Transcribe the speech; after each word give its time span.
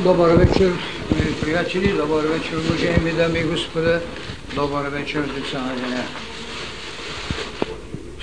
Добър 0.00 0.36
вечер, 0.36 0.72
мили 1.16 1.34
приятели, 1.40 1.92
добър 1.92 2.24
вечер, 2.26 2.56
уважаеми 2.56 3.12
дами 3.12 3.38
и 3.38 3.44
господа, 3.44 4.00
добър 4.54 4.88
вечер, 4.88 5.22
деца 5.22 5.60
на 5.60 5.74
деня. 5.74 6.04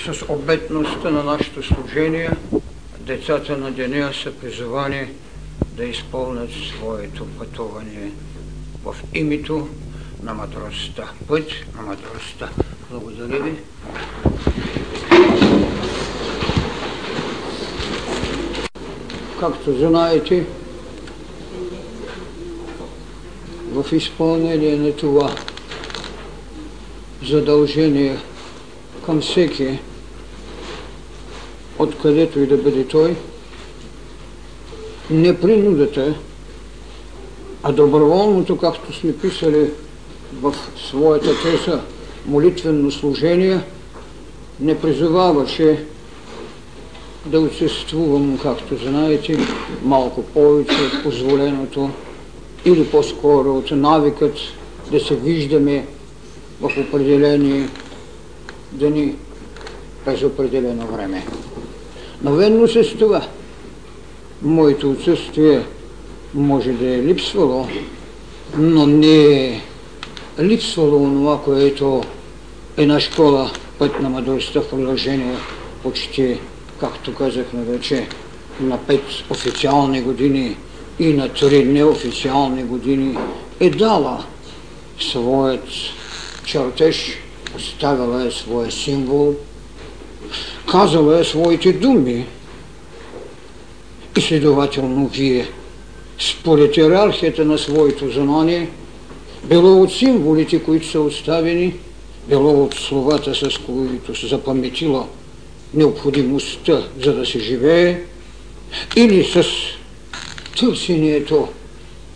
С 0.05 0.25
обетността 0.29 1.09
на 1.09 1.23
нашето 1.23 1.63
служение, 1.63 2.29
децата 2.99 3.57
на 3.57 3.71
деня 3.71 4.11
са 4.23 4.31
призовани 4.31 5.07
да 5.77 5.83
изпълнят 5.83 6.49
своето 6.51 7.25
пътуване 7.25 8.11
в 8.83 8.95
името 9.13 9.67
на 10.23 10.33
мъдростта. 10.33 11.11
Път 11.27 11.47
на 11.75 11.81
мъдростта. 11.81 12.49
Благодаря 12.91 13.43
ви. 13.43 13.55
Както 19.39 19.77
знаете, 19.77 20.45
в 23.75 23.93
изпълнение 23.93 24.75
на 24.75 24.91
това 24.91 25.35
задължение 27.23 28.17
към 29.05 29.21
всеки, 29.21 29.79
откъдето 31.79 32.39
и 32.39 32.47
да 32.47 32.57
бъде 32.57 32.87
той, 32.87 33.15
не 35.09 35.39
принудата, 35.39 36.13
а 37.63 37.71
доброволното, 37.71 38.57
както 38.57 38.93
сме 38.93 39.17
писали 39.17 39.69
в 40.41 40.55
своята 40.89 41.41
теза, 41.41 41.81
молитвено 42.25 42.91
служение, 42.91 43.59
не 44.59 44.79
призоваваше 44.81 45.85
да 47.25 47.39
отсъствувам, 47.39 48.39
както 48.41 48.77
знаете, 48.77 49.39
малко 49.83 50.23
повече 50.23 50.75
от 50.75 51.03
позволеното 51.03 51.89
или 52.65 52.85
по-скоро 52.85 53.57
от 53.57 53.71
навикът 53.71 54.33
да 54.91 54.99
се 54.99 55.15
виждаме 55.15 55.85
в 56.61 56.71
определени 56.77 57.67
дни 58.71 59.15
през 60.05 60.23
определено 60.23 60.87
време. 60.87 61.25
Но 62.23 62.31
ведно 62.31 62.67
с 62.67 62.97
това, 62.99 63.27
моето 64.41 64.91
отсъствие 64.91 65.61
може 66.33 66.71
да 66.71 66.95
е 66.95 67.03
липсвало, 67.03 67.67
но 68.57 68.87
не 68.87 69.45
е 69.45 69.61
липсвало 70.39 70.99
това, 70.99 71.41
което 71.41 72.03
е 72.77 72.85
на 72.85 72.99
школа 72.99 73.51
път 73.79 74.01
на 74.01 74.09
мъдростта 74.09 74.61
в 74.61 74.69
продължение 74.69 75.35
почти, 75.83 76.39
както 76.79 77.15
казахме 77.15 77.63
вече, 77.63 78.07
на 78.59 78.77
пет 78.77 79.03
официални 79.29 80.01
години 80.01 80.57
и 80.99 81.13
на 81.13 81.29
три 81.29 81.65
неофициални 81.65 82.63
години 82.63 83.17
е 83.59 83.69
дала 83.69 84.25
своят 84.99 85.67
чертеж, 86.45 87.17
оставила 87.55 88.27
е 88.27 88.31
своя 88.31 88.71
символ, 88.71 89.35
казала 90.71 91.19
е 91.19 91.23
своите 91.23 91.73
думи. 91.73 92.25
И 94.17 94.21
следователно 94.21 95.07
вие, 95.07 95.47
според 96.19 96.77
иерархията 96.77 97.45
на 97.45 97.57
своето 97.57 98.11
знание, 98.11 98.69
било 99.43 99.81
от 99.81 99.93
символите, 99.93 100.63
които 100.63 100.87
са 100.87 100.99
оставени, 100.99 101.73
било 102.29 102.63
от 102.63 102.73
словата, 102.73 103.35
с 103.35 103.57
които 103.57 104.15
се 104.15 104.27
запаметила 104.27 105.07
необходимостта, 105.73 106.83
за 107.03 107.13
да 107.13 107.25
се 107.25 107.39
живее, 107.39 108.01
или 108.95 109.23
с 109.23 109.45
търсението, 110.59 111.47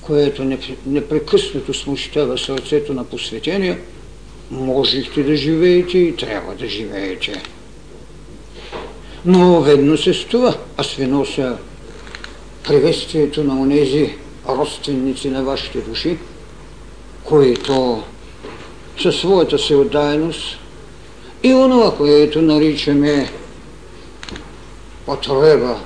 което 0.01 0.57
непрекъснато 0.85 1.73
смущава 1.73 2.37
сърцето 2.37 2.93
на 2.93 3.03
посветения, 3.03 3.79
можехте 4.51 5.23
да 5.23 5.35
живеете 5.35 5.97
и 5.97 6.15
трябва 6.15 6.55
да 6.55 6.67
живеете. 6.67 7.41
Но 9.25 9.61
ведно 9.61 9.97
се 9.97 10.13
с 10.13 10.25
това 10.25 10.55
аз 10.77 10.93
ви 10.93 11.07
нося 11.07 11.57
приветствието 12.63 13.43
на 13.43 13.61
онези 13.61 14.15
родственници 14.47 15.29
на 15.29 15.43
вашите 15.43 15.81
души, 15.81 16.17
които 17.23 18.03
със 19.01 19.15
своята 19.15 19.75
отдайност 19.75 20.57
и 21.43 21.53
онова, 21.53 21.95
което 21.97 22.41
наричаме 22.41 23.31
потреба 25.05 25.79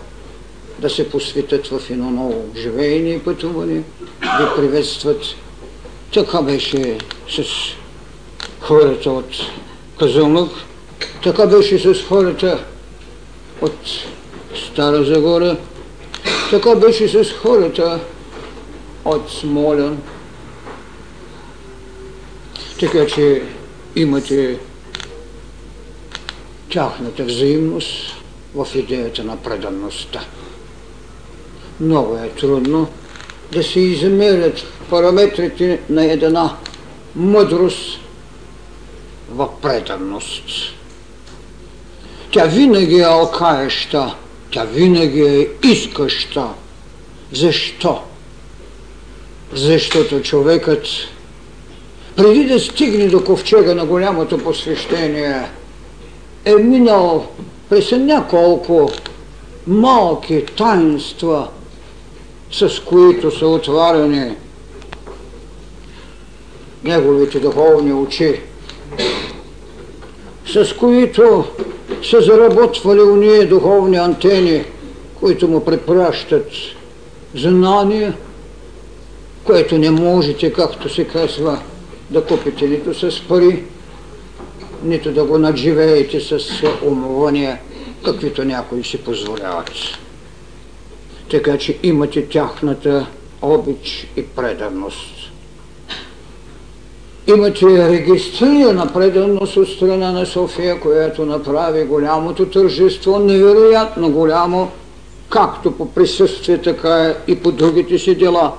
да 0.84 0.90
се 0.90 1.10
посветят 1.10 1.68
в 1.68 1.90
едно 1.90 2.12
ново 2.12 2.46
живеене 2.56 3.10
и 3.10 3.20
пътуване, 3.20 3.84
да 4.22 4.54
приветстват. 4.56 5.22
Така 6.14 6.42
беше 6.42 6.98
с 7.30 7.44
хората 8.60 9.12
от 9.12 9.26
Казълнък, 10.00 10.52
така 11.24 11.48
беше 11.48 11.80
с 11.80 12.04
хората 12.04 12.66
от 13.62 13.76
Стара 14.56 15.04
Загора, 15.04 15.58
така 16.50 16.76
беше 16.76 17.08
с 17.08 17.32
хората 17.32 18.00
от 19.06 19.32
Смолян. 19.32 19.98
Така 22.80 23.06
че 23.06 23.42
имате 23.96 24.60
тяхната 26.70 27.24
взаимност 27.24 28.16
в 28.56 28.68
идеята 28.76 29.24
на 29.24 29.38
преданността 29.38 30.26
много 31.80 32.16
е 32.16 32.30
трудно 32.30 32.88
да 33.52 33.64
се 33.64 33.80
измерят 33.80 34.64
параметрите 34.90 35.80
на 35.90 36.06
една 36.06 36.56
мъдрост 37.16 38.00
в 39.30 39.50
преданност. 39.62 40.44
Тя 42.32 42.46
винаги 42.46 43.00
е 43.00 43.04
алкаеща, 43.04 44.16
тя 44.52 44.64
винаги 44.64 45.22
е 45.22 45.68
искаща. 45.68 46.48
Защо? 47.32 48.02
Защото 49.54 50.22
човекът 50.22 50.88
преди 52.16 52.46
да 52.46 52.60
стигне 52.60 53.08
до 53.08 53.24
ковчега 53.24 53.76
на 53.76 53.86
голямото 53.86 54.38
посвещение 54.38 55.50
е 56.46 56.56
минал 56.56 57.28
през 57.70 57.92
няколко 57.92 58.92
малки 59.68 60.46
таинства– 60.58 61.48
с 62.54 62.80
които 62.86 63.38
са 63.40 63.48
отваряни 63.48 64.36
неговите 66.84 67.40
духовни 67.40 67.94
очи, 67.94 68.40
с 70.46 70.76
които 70.80 71.46
са 72.10 72.22
заработвали 72.22 73.02
уния 73.02 73.50
духовни 73.50 73.98
антени, 73.98 74.64
които 75.20 75.48
му 75.48 75.66
препращат 75.66 76.48
знания, 77.36 78.14
което 79.44 79.78
не 79.78 79.92
можете, 79.92 80.54
както 80.54 80.94
се 80.94 81.04
казва, 81.04 81.60
да 82.10 82.24
купите 82.24 82.68
нито 82.68 82.94
с 82.94 83.22
пари, 83.28 83.64
нито 84.84 85.12
да 85.12 85.24
го 85.24 85.38
надживеете 85.38 86.20
с 86.20 86.40
умования, 86.86 87.60
каквито 88.06 88.46
някои 88.46 88.84
си 88.84 88.98
позволяват 88.98 89.72
така 91.34 91.58
че 91.58 91.78
имате 91.84 92.30
тяхната 92.30 93.08
обич 93.42 94.08
и 94.18 94.24
преданост. 94.24 95.32
Имате 97.28 97.90
регистрирана 97.90 98.94
преданост 98.94 99.58
от 99.58 99.68
страна 99.68 100.12
на 100.12 100.26
София, 100.26 100.80
която 100.80 101.26
направи 101.26 101.84
голямото 101.84 102.46
тържество, 102.46 103.20
невероятно 103.20 104.12
голямо, 104.12 104.72
както 105.30 105.72
по 105.72 105.92
присъствие, 105.92 106.58
така 106.58 107.16
и 107.28 107.36
по 107.36 107.52
другите 107.52 108.00
си 108.00 108.16
дела. 108.16 108.54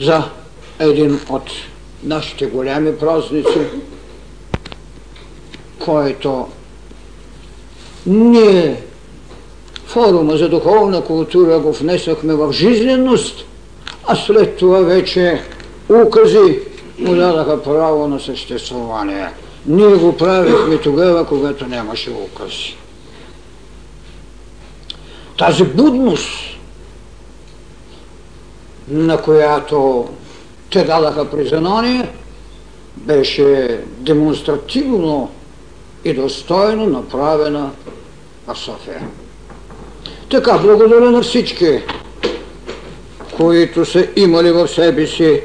За 0.00 0.30
един 0.78 1.20
от 1.28 1.50
нашите 2.02 2.46
голями 2.46 2.96
празници, 2.96 3.60
който 5.78 6.48
ние 8.06 8.82
форума 9.86 10.36
за 10.36 10.48
духовна 10.48 11.04
култура 11.04 11.58
го 11.58 11.72
внесахме 11.72 12.34
в 12.34 12.52
жизненност, 12.52 13.44
а 14.06 14.16
след 14.16 14.56
това 14.56 14.80
вече 14.80 15.42
укази 16.06 16.60
му 16.98 17.14
дадаха 17.14 17.62
право 17.62 18.08
на 18.08 18.20
съществуване. 18.20 19.32
Ние 19.66 19.96
го 19.96 20.16
правихме 20.16 20.78
тогава, 20.78 21.26
когато 21.26 21.66
нямаше 21.66 22.10
укази. 22.10 22.76
Тази 25.38 25.64
будност, 25.64 26.28
на 28.88 29.22
която 29.22 30.08
те 30.70 30.84
дадаха 30.84 31.30
признание, 31.30 32.08
беше 32.96 33.80
демонстративно 33.98 35.30
и 36.04 36.14
достойно 36.14 36.86
направена 36.86 37.70
в 38.46 38.58
София. 38.58 39.08
Така, 40.30 40.58
благодаря 40.58 41.10
на 41.10 41.22
всички, 41.22 41.80
които 43.36 43.84
са 43.84 44.06
имали 44.16 44.50
в 44.52 44.68
себе 44.68 45.06
си 45.06 45.40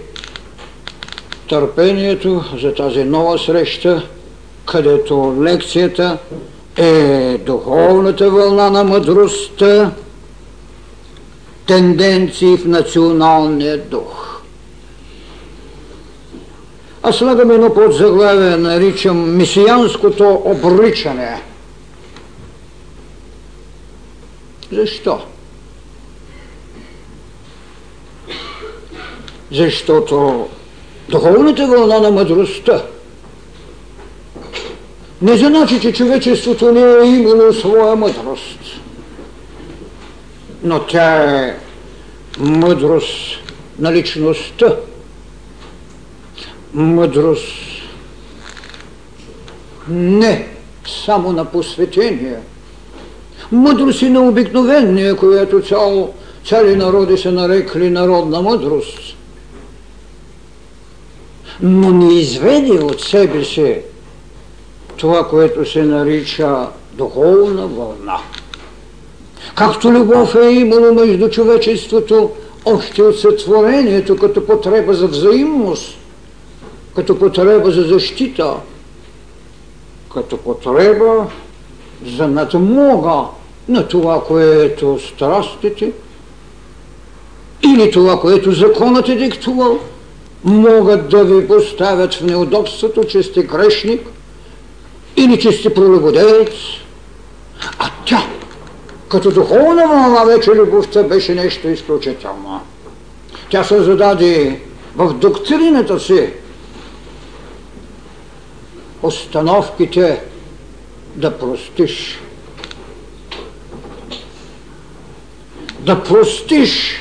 търпението 1.50 2.44
за 2.62 2.74
тази 2.74 3.04
нова 3.04 3.40
среща, 3.40 4.04
където 4.66 5.36
лекцията 5.42 6.18
е 6.78 7.38
духовната 7.38 8.30
вълна 8.30 8.70
на 8.70 8.84
мъдростта, 8.84 9.92
тенденции 11.68 12.58
в 12.58 12.66
националния 12.66 13.78
дух. 13.78 14.42
Аз 17.04 17.16
слагам 17.16 17.52
едно 17.52 17.74
подзаглавие, 17.74 18.58
наричам 18.58 19.38
мисиянското 19.38 20.42
обричане. 20.46 21.42
Защо? 24.72 25.22
Защото 29.52 30.48
духовната 31.10 31.68
вълна 31.68 32.00
на 32.00 32.12
мъдростта 32.12 32.84
не 35.22 35.38
значи, 35.38 35.80
че 35.82 35.94
човечеството 35.94 36.72
не 36.72 36.82
е 36.82 37.10
имало 37.10 37.54
своя 37.54 37.96
мъдрост. 37.96 38.60
Но 40.64 40.86
тя 40.86 41.38
е 41.40 41.58
мъдрост 42.40 43.38
на 43.80 43.94
личността, 43.94 44.76
мъдрост 46.74 47.54
не 49.88 50.48
само 51.06 51.32
на 51.32 51.46
посветение, 51.46 52.38
мъдрост 53.52 54.02
и 54.02 54.10
на 54.10 54.22
обикновение, 54.22 55.16
която 55.16 55.62
цяло, 55.62 56.14
цяли 56.46 56.76
народи 56.76 57.18
са 57.18 57.32
нарекли 57.32 57.90
народна 57.90 58.42
мъдрост, 58.42 59.00
но 61.62 61.92
не 61.92 62.14
изведи 62.14 62.72
от 62.72 63.02
себе 63.02 63.44
си 63.44 63.78
това, 64.98 65.28
което 65.28 65.72
се 65.72 65.84
нарича 65.84 66.68
духовна 66.94 67.68
вълна. 67.68 68.18
Както 69.56 69.92
любов 69.92 70.36
е 70.36 70.50
имало 70.50 70.94
между 70.94 71.30
човечеството 71.30 72.32
още 72.66 73.02
от 73.02 73.20
сътворението, 73.20 74.18
като 74.18 74.46
потреба 74.46 74.94
за 74.94 75.08
взаимност, 75.08 75.98
като 76.96 77.20
потреба 77.20 77.72
за 77.72 77.82
защита, 77.82 78.54
като 80.14 80.38
потреба 80.38 81.28
за 82.06 82.28
надмога 82.28 83.24
на 83.70 83.88
това, 83.88 84.24
което 84.24 85.00
страстите 85.00 85.92
или 87.64 87.92
това, 87.92 88.20
което 88.20 88.52
законът 88.52 89.10
е 89.10 89.16
диктувал, 89.16 89.80
могат 90.44 91.10
да 91.10 91.24
ви 91.24 91.48
поставят 91.48 92.14
в 92.14 92.22
неудобството, 92.22 93.04
че 93.04 93.24
сте 93.24 93.44
грешник– 93.44 94.02
или 95.20 95.40
че 95.40 95.52
сте 95.52 95.74
пролюбодеец, 95.74 96.52
а 97.80 97.92
тя, 98.06 98.28
като 99.10 99.32
духовна 99.32 99.88
вълна, 99.88 100.24
вече 100.26 100.52
любовта 100.52 101.04
беше 101.04 101.36
нещо 101.36 101.70
изключително. 101.70 102.62
Тя 103.50 103.64
се 103.64 103.82
зададе 103.82 104.62
в 104.96 105.14
доктрината 105.14 106.00
си 106.00 106.30
установките 109.02 110.22
да 111.16 111.38
простиш. 111.38 112.20
Да 115.80 116.04
простиш 116.04 117.00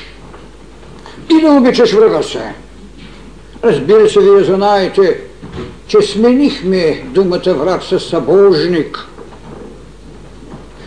и 1.29 1.41
да 1.41 1.51
обичаш 1.51 1.93
врага 1.93 2.23
се. 2.23 2.53
Разбира 3.63 4.09
се, 4.09 4.19
вие 4.19 4.43
знаете, 4.43 5.19
че 5.87 6.01
сменихме 6.01 7.03
думата 7.05 7.53
враг 7.53 7.83
с 7.83 7.99
събожник, 7.99 9.07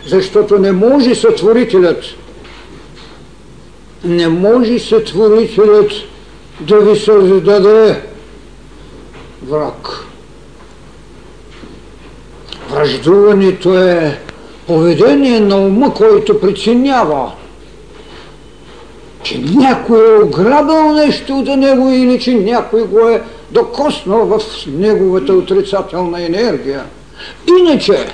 защото 0.06 0.58
не 0.58 0.72
може 0.72 1.14
сътворителят, 1.14 2.04
не 4.04 4.28
може 4.28 4.78
сътворителят 4.78 5.90
да 6.60 6.80
ви 6.80 6.98
създаде 6.98 8.02
враг. 9.42 9.88
Връждуването 12.70 13.78
е 13.78 14.18
поведение 14.66 15.40
на 15.40 15.56
ума, 15.56 15.94
който 15.94 16.40
преценява 16.40 17.32
че 19.22 19.38
някой 19.38 20.14
е 20.14 20.22
ограбил 20.22 20.92
нещо 20.92 21.38
от 21.38 21.46
него 21.46 21.88
или 21.90 22.20
че 22.20 22.34
някой 22.34 22.86
го 22.86 23.08
е 23.08 23.22
докоснал 23.50 24.26
в 24.26 24.40
неговата 24.66 25.32
отрицателна 25.32 26.24
енергия. 26.24 26.84
Иначе 27.58 28.06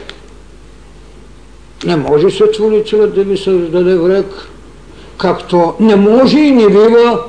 не 1.84 1.96
може 1.96 2.30
сътворителят 2.30 3.14
да 3.14 3.24
ви 3.24 3.36
създаде 3.36 3.96
враг, 3.96 4.48
както 5.18 5.74
не 5.80 5.96
може 5.96 6.38
и 6.38 6.50
не 6.50 6.66
бива 6.66 7.24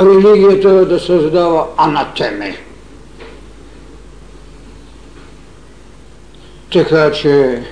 религията 0.00 0.86
да 0.86 1.00
създава 1.00 1.66
анатеми. 1.76 2.56
Така 6.72 7.12
че 7.12 7.62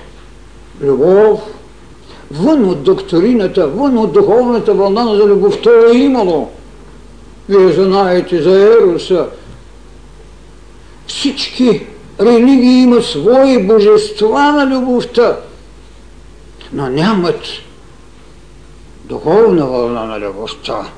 любов, 0.81 1.39
вън 2.31 2.69
от 2.69 2.83
доктрината, 2.83 3.67
вън 3.67 3.97
от 3.97 4.13
духовната 4.13 4.73
вълна 4.73 5.03
на 5.03 5.25
любовта 5.25 5.69
е 5.93 5.97
имало. 5.97 6.49
Вие 7.49 7.71
знаете 7.71 8.41
за 8.41 8.51
Еруса. 8.51 9.25
Всички 11.07 11.85
религии 12.21 12.83
имат 12.83 13.05
свои 13.05 13.63
божества 13.63 14.51
на 14.51 14.65
любовта, 14.75 15.37
но 16.73 16.89
нямат 16.89 17.41
духовна 19.05 19.65
вълна 19.65 20.05
на 20.05 20.19
любовта. 20.19 20.89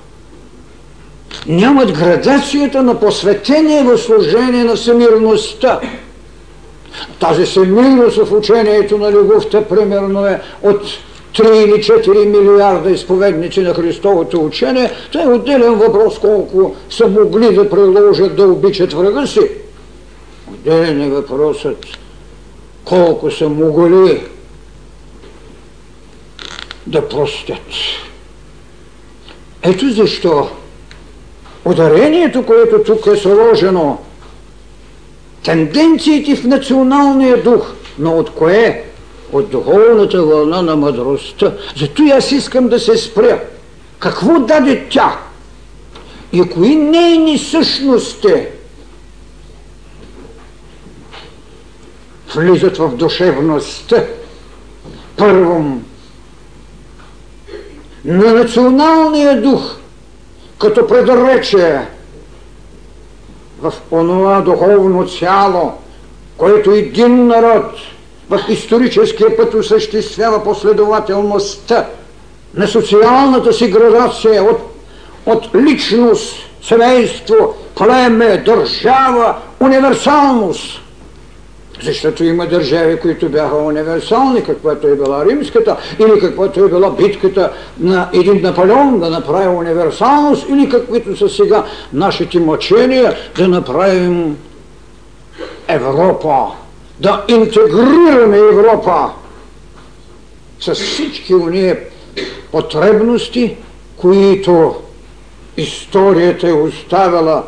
Нямат 1.48 1.92
градацията 1.92 2.84
на 2.84 3.00
посветение 3.00 3.84
в 3.84 3.98
служение 3.98 4.64
на 4.64 4.76
всемирността. 4.76 5.82
Тази 7.20 7.46
всемирност 7.46 8.18
в 8.18 8.34
учението 8.34 8.98
на 8.98 9.12
любовта 9.12 9.62
примерно 9.62 10.26
е 10.26 10.42
от 10.64 10.82
3 11.38 11.66
или 11.66 11.84
4 11.84 12.26
милиарда 12.26 12.92
изповедници 12.92 13.62
на 13.62 13.74
Христовото 13.74 14.46
учение, 14.46 14.92
това 15.12 15.24
е 15.24 15.28
отделен 15.28 15.76
въпрос 15.76 16.20
колко 16.20 16.76
са 16.90 17.08
могли 17.08 17.56
да 17.56 17.70
приложат 17.70 18.36
да 18.36 18.48
обичат 18.48 18.94
врага 18.94 19.28
си. 19.28 19.42
Отделен 20.52 21.02
е 21.02 21.10
въпросът 21.10 21.86
колко 22.86 23.32
са 23.32 23.50
могли 23.50 24.22
да 26.88 27.10
простят. 27.10 27.72
Ето 29.64 29.92
защо 29.92 30.50
ударението, 31.66 32.46
което 32.46 32.84
тук 32.84 33.08
е 33.08 33.16
сложено, 33.16 33.98
тенденциите 35.44 36.36
в 36.36 36.44
националния 36.44 37.44
дух, 37.44 37.74
но 38.00 38.18
от 38.18 38.30
кое? 38.30 38.87
От 39.32 39.50
духовната 39.50 40.24
вълна 40.24 40.62
на 40.62 40.76
мъдростта. 40.76 41.54
Зато 41.76 42.04
и 42.04 42.12
аз 42.12 42.32
искам 42.32 42.68
да 42.68 42.80
се 42.80 42.98
спря. 42.98 43.40
Какво 44.00 44.40
даде 44.40 44.88
тя? 44.90 45.20
И 46.34 46.50
кои 46.50 46.76
нейни 46.76 47.38
същности 47.38 48.46
влизат 52.36 52.78
в 52.78 52.96
душевността? 52.96 54.06
Първом, 55.18 55.84
на 58.06 58.34
националния 58.34 59.42
дух, 59.42 59.78
като 60.60 60.88
предрече 60.88 61.82
в 63.60 63.74
онова 63.92 64.42
духовно 64.42 65.08
цяло, 65.08 65.72
което 66.38 66.72
един 66.72 67.28
народ– 67.28 67.66
в 68.30 68.40
историческия 68.50 69.38
път 69.38 69.54
осъществява 69.54 70.44
последователността 70.44 71.86
на 72.54 72.68
социалната 72.68 73.54
си 73.54 73.68
градация 73.68 74.44
от, 74.44 74.60
от 75.26 75.56
личност, 75.56 76.36
семейство, 76.64 77.56
племе, 77.76 78.38
държава, 78.38 79.36
универсалност. 79.60 80.82
Защото 81.84 82.24
има 82.24 82.48
държави, 82.48 83.00
които 83.00 83.30
бяха 83.30 83.56
универсални, 83.56 84.44
каквато 84.44 84.88
е 84.88 84.96
била 84.96 85.26
римската, 85.26 85.78
или 86.00 86.20
каквато 86.20 86.66
е 86.66 86.70
била 86.70 86.90
битката 86.90 87.52
на 87.80 88.10
един 88.14 88.42
Наполеон 88.42 89.00
да 89.00 89.10
направи 89.10 89.48
универсалност, 89.48 90.46
или 90.50 90.70
каквито 90.70 91.18
са 91.18 91.30
сега 91.30 91.64
нашите 91.94 92.40
мъчения 92.40 93.16
да 93.38 93.48
направим 93.48 94.38
Европа 95.68 96.46
да 97.00 97.26
интегрираме 97.28 98.38
Европа 98.38 99.10
с 100.60 100.76
всички 100.76 101.36
уния 101.36 101.80
потребности, 102.52 103.58
които 103.98 104.76
историята 105.58 106.50
е 106.50 106.54
оставила, 106.54 107.44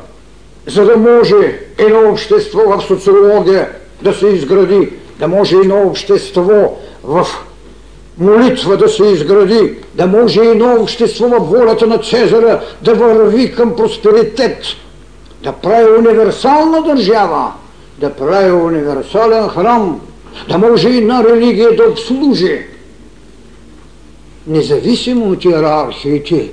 за 0.68 0.86
да 0.86 0.98
може 0.98 1.60
едно 1.77 2.10
общество 2.12 2.60
в 2.60 2.82
социология 2.88 3.70
да 4.01 4.13
се 4.13 4.27
изгради, 4.27 4.89
да 5.20 5.27
може 5.27 5.56
едно 5.56 5.82
общество 5.82 6.77
в 7.03 7.27
молитва 8.18 8.77
да 8.77 8.89
се 8.89 9.06
изгради, 9.06 9.77
да 9.94 10.08
може 10.08 10.39
едно 10.39 10.75
общество 10.82 11.27
в 11.27 11.39
волята 11.39 11.88
на 11.88 11.98
Цезара 11.98 12.62
да 12.82 12.94
върви 12.94 13.56
към 13.56 13.75
просперитет, 13.75 14.58
да 15.44 15.51
прави 15.51 15.98
универсална 16.00 16.84
държава, 16.84 17.51
да 18.00 18.13
прави 18.13 18.51
универсален 18.51 19.50
храм, 19.50 20.01
да 20.50 20.58
може 20.58 20.89
една 20.89 21.24
религия 21.24 21.75
да 21.75 21.84
обслужи, 21.84 22.65
независимо 24.48 25.32
от 25.32 25.46
иерархиите, 25.46 26.51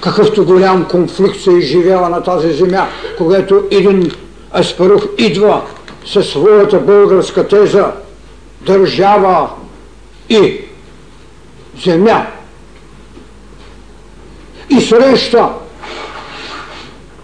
какъвто 0.00 0.44
голям 0.44 0.88
конфликт 0.88 1.40
се 1.40 1.52
изживява 1.52 2.08
на 2.08 2.22
тази 2.22 2.52
земя, 2.52 2.88
когато 3.18 3.64
един 3.70 4.10
Аспарух 4.60 5.04
идва 5.18 5.62
със 6.06 6.28
своята 6.28 6.78
българска 6.78 7.48
теза, 7.48 7.92
държава 8.66 9.50
и 10.28 10.60
земя 11.84 12.26
и 14.70 14.80
среща 14.80 15.48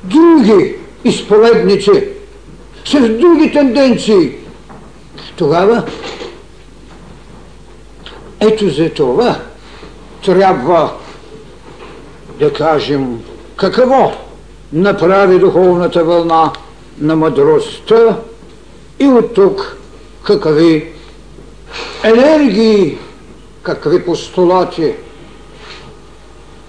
други 0.05 0.77
изповедници 1.05 2.10
с 2.91 3.01
други 3.01 3.53
тенденции, 3.53 4.33
тогава 5.37 5.83
ето 8.41 8.69
за 8.69 8.91
това 8.91 9.37
трябва 10.25 10.93
да 12.39 12.53
кажем 12.53 13.21
какво 13.57 14.13
направи 14.73 15.39
духовната 15.39 16.05
вълна 16.05 16.53
на 16.99 17.17
мъдростта 17.17 18.17
и 18.99 19.07
от 19.07 19.35
тук 19.35 19.77
какви 20.23 20.93
енергии, 22.05 22.99
какви 23.63 24.05
постулати, 24.05 24.93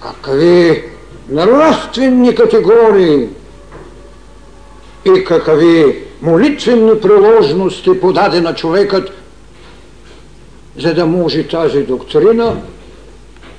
какви 0.00 0.84
нравствени 1.28 2.34
категории 2.34 3.28
и 5.04 5.24
какви 5.24 6.11
молитвени 6.22 7.00
приложности 7.00 8.00
подаде 8.00 8.40
на 8.40 8.54
човекът, 8.54 9.10
за 10.78 10.94
да 10.94 11.06
може 11.06 11.48
тази 11.48 11.82
доктрина 11.82 12.56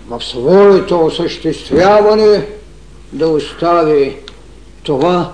в 0.09 0.23
своето 0.23 1.05
осъществяване 1.05 2.47
да 3.11 3.27
остави 3.27 4.17
това, 4.83 5.31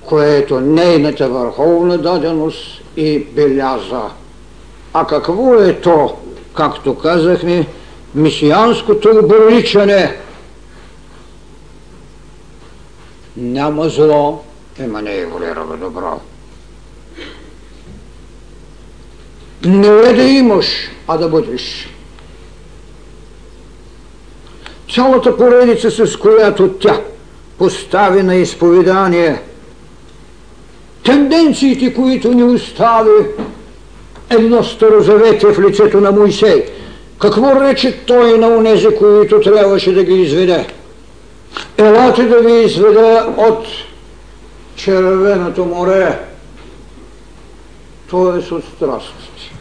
което 0.00 0.60
нейната 0.60 1.28
върховна 1.28 1.98
даденост 1.98 2.82
и 2.96 3.18
беляза. 3.18 4.02
А 4.94 5.06
какво 5.06 5.54
е 5.54 5.80
то, 5.80 6.16
както 6.56 6.98
казахме, 6.98 7.66
мисианското 8.14 9.08
обричане? 9.24 10.16
Няма 13.36 13.88
зло, 13.88 14.42
има 14.78 15.02
не 15.02 15.16
еволирало 15.16 15.76
добро. 15.76 16.20
Не 19.64 19.88
е 19.88 20.12
да 20.12 20.22
имаш, 20.22 20.90
а 21.08 21.16
да 21.16 21.28
бъдеш. 21.28 21.88
Цялата 24.94 25.36
поредица, 25.36 26.06
с 26.06 26.16
която 26.16 26.68
тя 26.68 27.00
постави 27.58 28.22
на 28.22 28.34
изповедание 28.34 29.42
тенденциите, 31.04 31.94
които 31.94 32.34
ни 32.34 32.44
остави 32.44 33.26
едно 34.30 34.64
старозаветие 34.64 35.52
в 35.52 35.60
лицето 35.60 36.00
на 36.00 36.12
Моисей. 36.12 36.64
Какво 37.18 37.60
рече 37.60 37.98
той 38.06 38.38
на 38.38 38.48
унези, 38.48 38.88
които 38.98 39.40
трябваше 39.40 39.92
да 39.92 40.04
ги 40.04 40.22
изведе? 40.22 40.66
Елате 41.78 42.24
да 42.24 42.38
ви 42.38 42.64
изведа 42.64 43.34
от 43.36 43.66
червеното 44.80 45.64
море, 45.64 46.18
т.е. 48.10 48.54
от 48.54 48.64
страстите. 48.64 49.54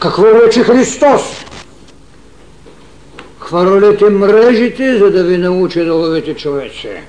Какво 0.00 0.24
рече 0.24 0.62
Христос? 0.62 1.22
Хвърлете 3.38 4.04
мрежите, 4.04 4.98
за 4.98 5.10
да 5.10 5.24
ви 5.24 5.38
научи 5.38 5.84
да 5.84 5.94
ловите 5.94 6.34
човече. 6.36 7.02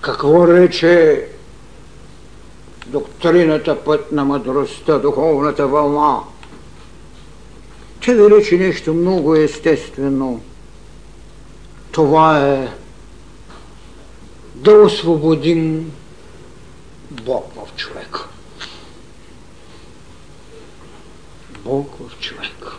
Какво 0.00 0.48
рече 0.48 1.24
доктрината 2.86 3.84
път 3.84 4.12
на 4.12 4.24
мъдростта, 4.24 4.98
духовната 4.98 5.66
вълна? 5.66 6.18
Те 8.04 8.14
ви 8.14 8.30
рече 8.30 8.56
нещо 8.56 8.94
много 8.94 9.34
естествено. 9.34 10.40
Това 11.92 12.46
е 12.46 12.68
да 14.58 14.72
освободим 14.72 15.92
Бог 17.10 17.52
в 17.54 17.76
човека. 17.76 18.24
Бог 21.64 21.94
в 22.00 22.20
човека. 22.20 22.72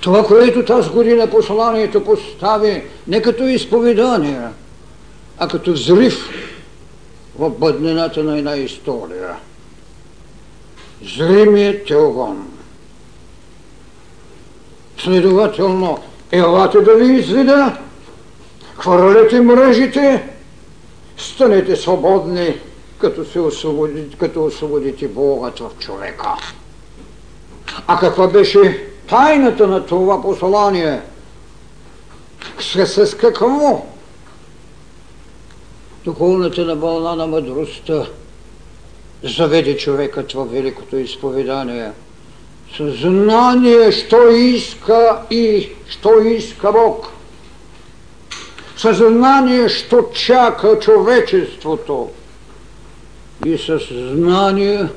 Това, 0.00 0.26
което 0.26 0.64
тази 0.64 0.90
година 0.90 1.30
посланието 1.30 2.04
постави 2.04 2.82
не 3.06 3.22
като 3.22 3.42
изповедание, 3.42 4.48
а 5.38 5.48
като 5.48 5.72
взрив 5.72 6.28
в 7.38 7.50
бъднината 7.50 8.24
на 8.24 8.38
една 8.38 8.56
история. 8.56 9.36
Зримият 11.16 11.86
теогон. 11.86 12.48
Следователно, 14.98 15.98
елате 16.30 16.80
да 16.80 16.94
ви 16.94 17.12
изведа, 17.12 17.78
хвърлете 18.78 19.40
мрежите, 19.40 20.35
станете 21.16 21.76
свободни, 21.76 22.60
като, 22.98 23.24
се 23.24 23.40
освободите, 23.40 24.16
като 24.16 24.44
освободите 24.44 25.08
Богът 25.08 25.58
в 25.58 25.70
човека. 25.78 26.28
А 27.86 27.98
каква 27.98 28.28
беше 28.28 28.86
тайната 29.08 29.66
на 29.66 29.86
това 29.86 30.22
послание? 30.22 31.00
С, 32.60 32.86
с 32.86 33.16
какво? 33.16 33.86
Духовната 36.04 36.64
на 36.64 36.74
вълна 36.74 37.16
на 37.16 37.26
мъдростта 37.26 38.06
заведе 39.22 39.76
човекът 39.76 40.32
в 40.32 40.44
великото 40.44 40.96
изповедание. 40.96 41.90
Съзнание, 42.76 43.92
що 43.92 44.30
иска 44.30 45.20
и 45.30 45.68
що 45.88 46.20
иска 46.20 46.72
Бог. 46.72 47.15
Съзнание, 48.76 49.68
що 49.68 50.02
чака 50.02 50.78
човечеството. 50.78 52.10
И 53.46 53.58
съзнание, 53.58 54.88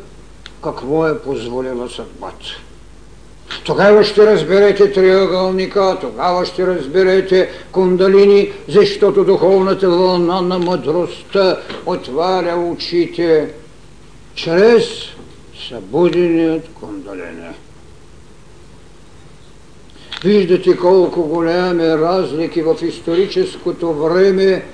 какво 0.63 1.07
е 1.07 1.19
позволила 1.19 1.89
съдбата. 1.89 2.45
Тогава 3.63 4.03
ще 4.03 4.25
разберете 4.25 4.91
триъгълника, 4.91 5.97
тогава 6.01 6.45
ще 6.45 6.67
разберете 6.67 7.49
кундалини, 7.71 8.51
защото 8.67 9.23
духовната 9.23 9.89
вълна 9.89 10.41
на 10.41 10.59
мъдростта 10.59 11.57
отваря 11.85 12.55
очите 12.55 13.53
чрез 14.35 14.85
събуденият 15.69 16.69
кундалини. 16.79 17.49
Виждате 20.23 20.77
колко 20.77 21.23
голями 21.23 21.87
разлики 21.87 22.61
в 22.61 22.75
историческото 22.81 23.93
време 23.93 24.65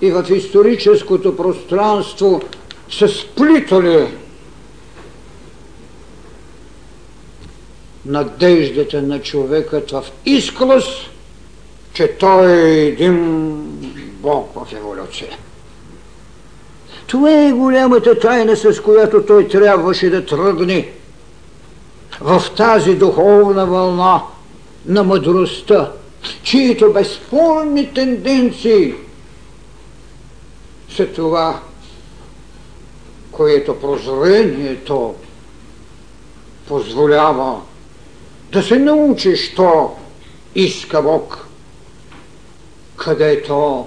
и 0.00 0.10
в 0.10 0.26
историческото 0.30 1.36
пространство 1.36 2.40
са 2.90 3.08
сплитали 3.08 4.06
надеждата 8.06 9.02
на 9.02 9.22
човекът 9.22 9.90
в 9.90 10.04
изклас, 10.26 10.84
че 11.92 12.08
той 12.08 12.52
е 12.52 12.86
един 12.86 13.62
Бог 14.20 14.50
в 14.54 14.72
еволюция. 14.72 15.38
Това 17.06 17.30
е 17.30 17.52
голямата 17.52 18.18
тайна, 18.18 18.56
с 18.56 18.82
която 18.82 19.22
той 19.22 19.48
трябваше 19.48 20.10
да 20.10 20.26
тръгне 20.26 20.88
в 22.20 22.42
тази 22.56 22.94
духовна 22.94 23.66
вълна 23.66 24.22
на 24.86 25.04
мъдростта, 25.04 25.92
чието 26.42 26.92
безспорни 26.92 27.94
тенденции 27.94 28.94
са 30.96 31.06
това, 31.06 31.60
което 33.32 33.80
прозрението 33.80 35.14
позволява 36.68 37.60
да 38.52 38.62
се 38.62 38.78
научи, 38.78 39.36
що 39.36 39.90
иска 40.54 41.02
Бог 41.02 41.46
където 42.96 43.86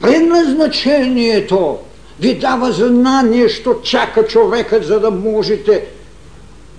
предназначението 0.00 1.78
ви 2.20 2.34
дава 2.34 2.72
знание, 2.72 3.48
що 3.48 3.74
чака 3.74 4.26
човекът, 4.26 4.84
за 4.84 5.00
да 5.00 5.10
можете 5.10 5.86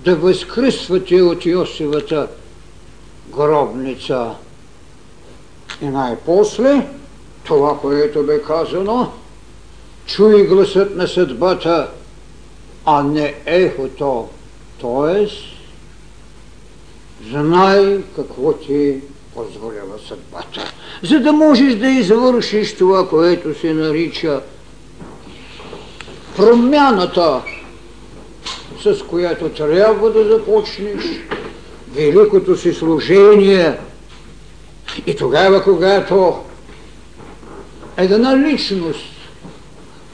да 0.04 0.16
възкръсвате 0.16 1.22
от 1.22 1.46
Йосивата 1.46 2.28
гробница. 3.36 4.34
И 5.82 5.86
най-после, 5.86 6.86
това, 7.44 7.78
което 7.78 8.22
бе 8.22 8.42
казано, 8.42 9.12
чуй 10.06 10.46
гласът 10.46 10.96
на 10.96 11.08
съдбата, 11.08 11.90
а 12.84 13.02
не 13.02 13.34
ехото, 13.46 14.28
т.е. 14.80 15.26
знай 17.30 17.98
какво 18.16 18.52
ти 18.52 19.00
позволява 19.34 19.98
съдбата, 20.08 20.72
за 21.02 21.20
да 21.20 21.32
можеш 21.32 21.74
да 21.74 21.88
извършиш 21.88 22.76
това, 22.76 23.08
което 23.08 23.60
се 23.60 23.74
нарича 23.74 24.40
промяната, 26.36 27.42
с 28.82 29.02
която 29.02 29.48
трябва 29.48 30.10
да 30.10 30.24
започнеш 30.24 31.04
великото 31.94 32.56
си 32.56 32.72
служение. 32.72 33.78
И 35.06 35.16
тогава, 35.16 35.62
когато 35.62 36.40
една 37.96 38.38
личност 38.38 39.04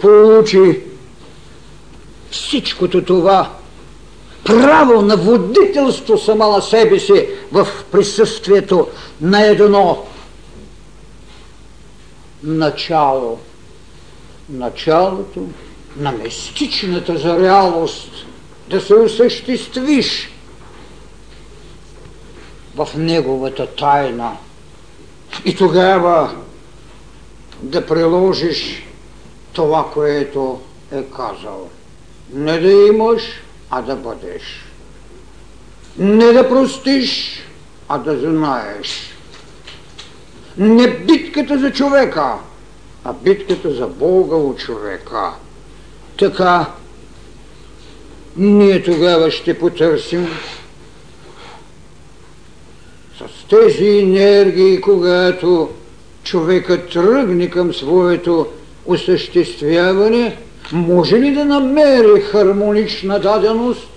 получи 0.00 0.80
всичкото 2.30 3.04
това 3.04 3.52
право 4.44 5.02
на 5.02 5.16
водителство 5.16 6.18
сама 6.18 6.48
на 6.48 6.62
себе 6.62 6.98
си 6.98 7.26
в 7.52 7.68
присъствието 7.92 8.88
на 9.20 9.46
едно 9.46 10.06
начало. 12.42 13.38
Началото 14.50 15.46
на 15.96 16.12
мистичната 16.12 17.18
за 17.18 17.38
реалност 17.38 18.10
да 18.70 18.80
се 18.80 18.94
осъществиш 18.94 20.30
в 22.78 22.96
неговата 22.96 23.66
тайна. 23.66 24.36
И 25.44 25.56
тогава 25.56 26.36
да 27.62 27.86
приложиш 27.86 28.86
това, 29.52 29.90
което 29.94 30.60
е 30.92 31.02
казал. 31.02 31.68
Не 32.32 32.58
да 32.58 32.70
имаш, 32.70 33.22
а 33.70 33.82
да 33.82 33.96
бъдеш. 33.96 34.42
Не 35.98 36.32
да 36.32 36.48
простиш, 36.48 37.42
а 37.88 37.98
да 37.98 38.18
знаеш. 38.18 39.14
Не 40.58 40.88
битката 40.88 41.58
за 41.58 41.72
човека, 41.72 42.34
а 43.04 43.12
битката 43.12 43.74
за 43.74 43.86
Бога 43.86 44.36
от 44.36 44.58
човека. 44.58 45.32
Така, 46.18 46.66
ние 48.36 48.82
тогава 48.82 49.30
ще 49.30 49.58
потърсим 49.58 50.28
с 53.18 53.48
тези 53.48 53.86
енергии, 53.86 54.80
когато 54.80 55.68
човекът 56.22 56.90
тръгне 56.90 57.50
към 57.50 57.74
своето 57.74 58.46
осъществяване, 58.86 60.36
може 60.72 61.16
ли 61.16 61.30
да 61.30 61.44
намери 61.44 62.20
хармонична 62.20 63.20
даденост, 63.20 63.88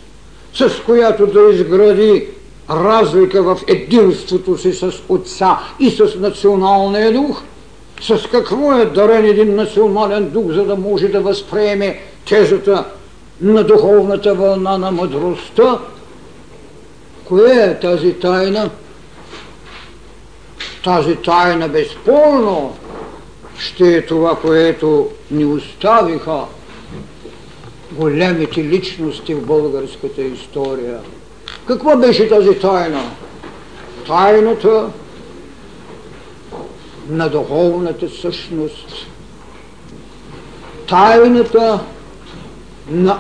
с 0.54 0.70
която 0.86 1.28
да 1.28 1.54
изгради 1.54 2.28
разлика 2.70 3.44
в 3.44 3.60
единството 3.68 4.58
си 4.58 4.74
с 4.74 4.92
Отца 5.10 5.60
и 5.80 5.90
с 5.92 6.16
националния 6.20 7.14
дух? 7.14 7.42
С 8.02 8.28
какво 8.32 8.74
е 8.74 8.86
дарен 8.86 9.26
един 9.26 9.56
национален 9.56 10.30
дух, 10.30 10.52
за 10.52 10.66
да 10.66 10.76
може 10.76 11.08
да 11.08 11.22
възприеме 11.22 12.00
тезата 12.30 12.86
на 13.42 13.64
духовната 13.64 14.34
вълна 14.34 14.78
на 14.78 14.92
мъдростта? 14.92 15.80
Кое 17.28 17.52
е 17.52 17.80
тази 17.80 18.14
тайна? 18.14 18.70
Тази 20.84 21.16
тайна 21.16 21.68
безспорно 21.68 22.78
ще 23.58 23.96
е 23.96 24.06
това, 24.06 24.36
което 24.36 25.10
ни 25.32 25.46
оставиха 25.46 26.44
големите 27.92 28.64
личности 28.64 29.34
в 29.34 29.46
българската 29.46 30.22
история. 30.22 31.00
Каква 31.68 31.96
беше 31.96 32.30
тази 32.30 32.60
тайна? 32.60 33.12
Тайната 34.08 34.90
на 37.10 37.30
духовната 37.30 38.10
същност. 38.10 39.08
Тайната 40.88 41.80
на 42.90 43.20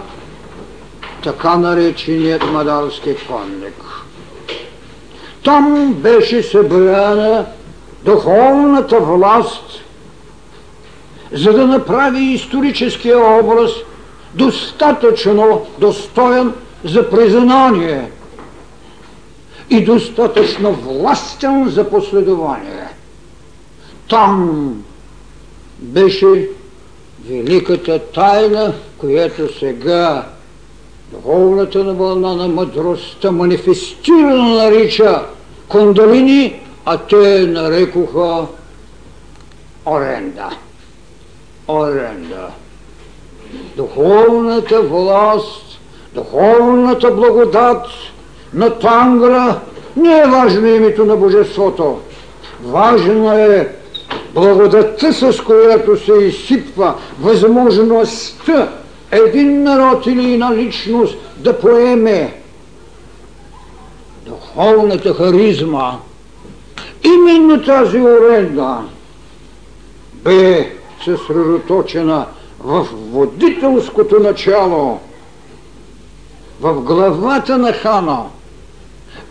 така 1.24 1.58
нареченият 1.58 2.44
Мадарски 2.52 3.16
конник. 3.28 3.91
Там 5.44 5.94
беше 5.94 6.44
събрана 6.44 7.46
духовната 8.06 9.00
власт, 9.00 9.66
за 11.32 11.54
да 11.54 11.68
направи 11.68 12.20
историческия 12.20 13.18
образ 13.20 13.72
достатъчно 14.34 15.66
достоен 15.80 16.54
за 16.84 17.10
признание 17.10 18.12
и 19.70 19.84
достатъчно 19.84 20.72
властен 20.72 21.70
за 21.70 21.90
последование. 21.90 22.88
Там 24.10 24.74
беше 25.80 26.50
великата 27.30 28.00
тайна, 28.00 28.74
която 28.98 29.60
сега 29.60 30.26
духовната 31.12 31.84
на 31.84 31.94
вълна 31.94 32.36
на 32.36 32.48
мъдростта 32.48 33.32
манифестирано 33.32 34.56
нарича 34.56 35.22
кондалини, 35.68 36.62
а 36.86 36.98
те 36.98 37.48
нарекоха 37.48 38.46
оренда. 39.86 40.50
Оренда. 41.68 42.48
Духовната 43.76 44.82
власт, 44.82 45.80
духовната 46.14 47.12
благодат 47.12 47.88
на 48.54 48.70
Тангра 48.70 49.60
не 49.96 50.20
е 50.20 50.28
важно 50.28 50.68
името 50.68 51.06
на 51.06 51.16
Божеството. 51.16 52.00
Важно 52.64 53.34
е 53.34 53.76
благодатта, 54.34 55.14
с 55.14 55.42
която 55.42 55.98
се 55.98 56.14
изсипва 56.14 56.96
възможността 57.22 58.81
един 59.12 59.64
народ 59.64 60.06
или 60.06 60.34
една 60.34 60.56
личност 60.56 61.18
да 61.38 61.60
поеме 61.60 62.34
духовната 64.26 65.14
харизма. 65.14 65.92
Именно 67.04 67.64
тази 67.64 68.02
оренда 68.02 68.82
бе 70.14 70.72
съсредоточена 71.06 72.26
в 72.60 72.88
водителското 72.94 74.20
начало, 74.20 75.00
в 76.62 76.82
главата 76.82 77.58
на 77.58 77.74
хана 77.74 78.24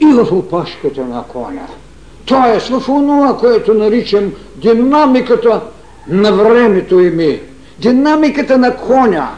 и 0.01 0.07
в 0.07 0.33
опашката 0.33 1.05
на 1.05 1.23
коня. 1.23 1.67
Тоест 2.25 2.69
в 2.69 2.89
онова, 2.89 3.37
което 3.39 3.75
наричам 3.75 4.33
динамиката 4.57 5.61
на 6.09 6.33
времето 6.33 7.01
ими, 7.01 7.41
динамиката 7.79 8.59
на 8.59 8.77
коня, 8.77 9.31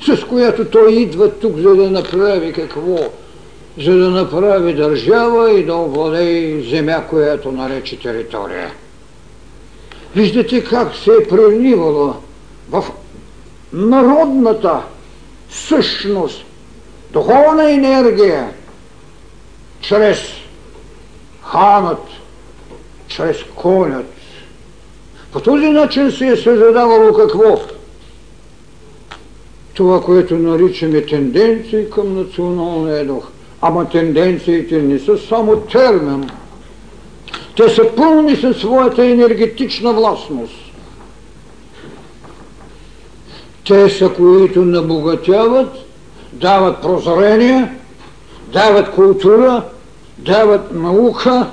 с 0.00 0.24
която 0.24 0.64
той 0.64 0.92
идва 0.92 1.30
тук, 1.30 1.56
за 1.56 1.74
да 1.74 1.90
направи 1.90 2.52
какво? 2.52 2.98
За 3.78 3.96
да 3.96 4.10
направи 4.10 4.74
държава 4.74 5.52
и 5.52 5.64
да 5.64 5.74
овладее 5.74 6.60
земя, 6.62 7.04
която 7.10 7.52
нарече 7.52 8.00
територия. 8.00 8.72
Виждате 10.16 10.64
как 10.64 10.94
се 10.96 11.10
е 11.10 11.28
преливало 11.28 12.14
в 12.70 12.84
народната 13.72 14.82
същност, 15.50 16.44
духовна 17.12 17.72
енергия, 17.72 18.50
чрез 19.80 20.18
ханът, 21.42 22.02
чрез 23.08 23.36
конят. 23.54 24.12
По 25.32 25.40
този 25.40 25.68
начин 25.68 26.12
се 26.12 26.26
е 26.26 26.36
създавало 26.36 27.12
какво? 27.14 27.77
Това, 29.78 30.00
което 30.00 30.38
наричаме 30.38 31.06
тенденции 31.06 31.90
към 31.90 32.14
националния 32.14 33.06
дух. 33.06 33.28
Ама 33.62 33.88
тенденциите 33.88 34.82
не 34.82 34.98
са 34.98 35.18
само 35.18 35.56
термин. 35.56 36.30
Те 37.56 37.68
са 37.68 37.82
пълни 37.96 38.36
със 38.36 38.56
своята 38.56 39.06
енергетична 39.06 39.92
властност. 39.92 40.54
Те 43.66 43.88
са, 43.88 44.08
които 44.08 44.64
набогатяват, 44.64 45.68
дават 46.32 46.82
прозрение, 46.82 47.72
дават 48.52 48.90
култура, 48.90 49.62
дават 50.18 50.74
наука, 50.74 51.46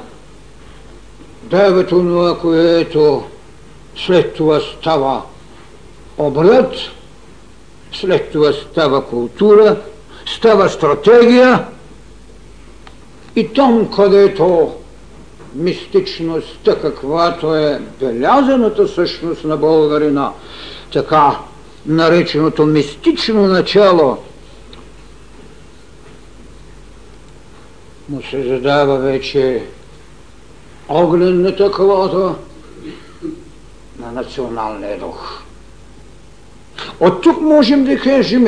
дават 1.44 1.90
това, 1.90 2.40
което 2.40 3.24
след 3.96 4.34
това 4.34 4.60
става 4.60 5.22
обред, 6.18 6.72
след 8.00 8.32
това 8.32 8.54
става 8.54 9.06
култура, 9.06 9.78
става 10.26 10.70
стратегия 10.70 11.66
и 13.36 13.54
там, 13.54 13.92
където 13.92 14.74
мистичността, 15.56 16.80
каквато 16.82 17.56
е 17.56 17.82
белязаната 18.00 18.88
същност 18.88 19.44
на 19.44 19.58
българина, 19.58 20.32
така 20.94 21.40
нареченото 21.86 22.66
мистично 22.66 23.48
начало, 23.48 24.18
му 28.10 28.22
се 28.22 28.44
задава 28.44 28.98
вече 28.98 29.64
огненната 30.90 31.72
квота 31.72 32.36
на 34.00 34.12
националния 34.12 35.00
дух. 35.00 35.45
От 37.00 37.22
тук 37.22 37.42
можем 37.42 37.84
да 37.84 38.00
кажем, 38.00 38.48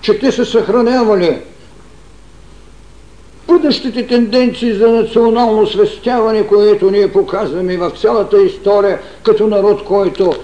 че 0.00 0.18
те 0.18 0.32
са 0.32 0.44
съхранявали 0.44 1.38
бъдещите 3.48 4.06
тенденции 4.06 4.74
за 4.74 4.88
национално 4.88 5.66
свестяване, 5.66 6.46
което 6.46 6.90
ние 6.90 7.12
показваме 7.12 7.76
в 7.76 7.90
цялата 7.90 8.42
история, 8.42 9.00
като 9.22 9.46
народ, 9.46 9.84
който 9.84 10.34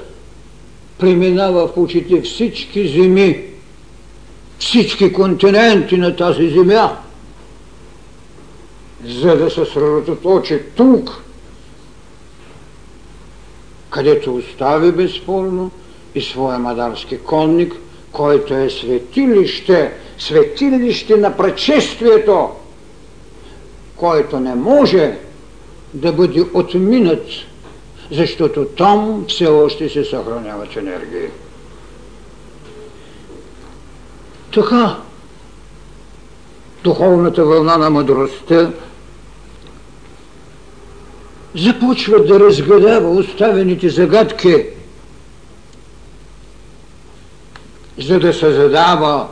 преминава 0.99 1.67
в 1.69 1.75
почти 1.75 2.21
всички 2.25 2.89
земи, 2.89 3.45
всички 4.59 5.13
континенти 5.13 5.97
на 5.97 6.17
тази 6.17 6.49
земя, 6.49 6.97
за 9.05 9.37
да 9.37 9.51
се 9.51 9.65
средоточи 9.65 10.61
тук, 10.77 11.23
където 13.91 14.35
остави 14.35 14.93
безспорно 14.93 15.71
и 16.15 16.21
своя 16.21 16.59
мадарски 16.59 17.19
конник, 17.19 17.75
който 18.13 18.55
е 18.55 18.71
светилище, 18.71 19.93
светилище 20.19 21.17
на 21.17 21.37
предшествието, 21.37 22.49
който 23.97 24.41
не 24.41 24.55
може 24.55 25.19
да 25.95 26.13
бъде 26.13 26.45
отминат, 26.55 27.27
защото 28.11 28.65
там 28.65 29.25
все 29.29 29.47
още 29.47 29.89
се 29.89 30.05
съхраняват 30.05 30.77
енергии. 30.77 31.29
Така, 34.55 34.97
духовната 36.85 37.45
вълна 37.45 37.77
на 37.77 37.91
мъдростта 37.91 38.73
започва 41.55 42.25
да 42.25 42.41
разгадава 42.41 43.11
оставените 43.11 43.89
загадки, 43.89 44.67
за 48.01 48.21
да 48.21 48.33
създава 48.35 49.29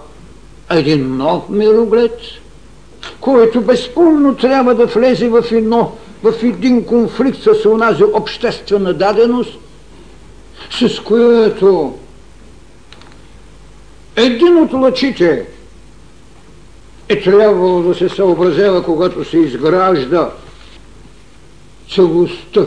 един 0.71 1.17
нов 1.17 1.49
мироглед, 1.49 2.21
който 3.21 3.61
безпълно 3.61 4.37
трябва 4.37 4.75
да 4.75 4.87
влезе 4.87 5.29
в, 5.29 5.45
едно, 5.53 5.97
в 6.23 6.35
един 6.43 6.85
конфликт 6.85 7.39
с 7.43 7.69
онази 7.69 8.05
обществена 8.05 8.95
даденост, 8.95 9.59
с 10.71 11.01
която 11.01 11.99
един 14.17 14.57
от 14.57 14.73
лъчите 14.73 15.47
е 17.09 17.21
трябвало 17.21 17.83
да 17.83 17.95
се 17.95 18.09
съобразява, 18.09 18.83
когато 18.83 19.25
се 19.25 19.39
изгражда 19.39 20.31
целостта. 21.95 22.67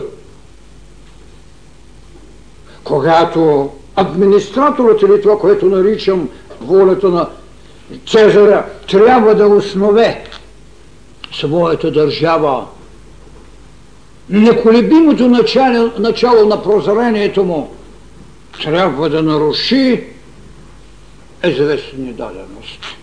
Когато 2.84 3.72
администраторът 4.02 5.02
или 5.02 5.22
това, 5.22 5.40
което 5.40 5.66
наричам 5.66 6.30
волята 6.62 7.10
на 7.10 7.28
Цезара, 8.08 8.66
трябва 8.88 9.36
да 9.36 9.48
основе 9.48 10.24
своята 11.32 11.92
държава, 11.92 12.66
неколебимото 14.30 15.28
начало, 15.28 15.92
начало 16.00 16.46
на 16.46 16.64
прозрението 16.64 17.44
му 17.44 17.76
трябва 18.64 19.10
да 19.10 19.24
наруши 19.24 20.04
известни 21.46 22.14
дадености. 22.14 22.98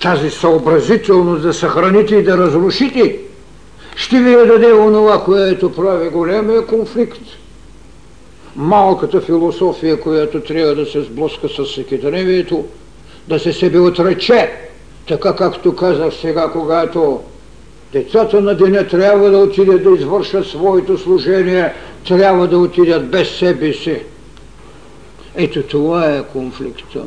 Тази 0.00 0.30
съобразителност 0.30 1.42
да 1.42 1.54
съхраните 1.54 2.16
и 2.16 2.22
да 2.22 2.38
разрушите 2.38 3.18
ще 3.96 4.22
ви 4.22 4.32
даде 4.46 4.72
онова, 4.72 5.24
което 5.24 5.72
прави 5.72 6.08
големия 6.08 6.66
конфликт. 6.66 7.20
Малката 8.56 9.20
философия, 9.20 10.00
която 10.00 10.40
трябва 10.40 10.74
да 10.74 10.86
се 10.86 11.02
сблъска 11.02 11.48
с 11.48 11.64
всекидневието, 11.64 12.64
да 13.28 13.38
се 13.38 13.52
себе 13.52 13.78
отрече, 13.78 14.50
така 15.08 15.36
както 15.36 15.76
казах 15.76 16.14
сега, 16.14 16.50
когато 16.52 17.20
децата 17.92 18.40
на 18.40 18.54
деня 18.54 18.86
трябва 18.86 19.30
да 19.30 19.38
отидат 19.38 19.84
да 19.84 19.90
извършат 19.90 20.46
своето 20.46 20.98
служение, 20.98 21.72
трябва 22.08 22.48
да 22.48 22.58
отидат 22.58 23.10
без 23.10 23.28
себе 23.30 23.72
си. 23.72 23.98
Ето 25.36 25.62
това 25.62 26.16
е 26.16 26.22
конфликта 26.22 27.00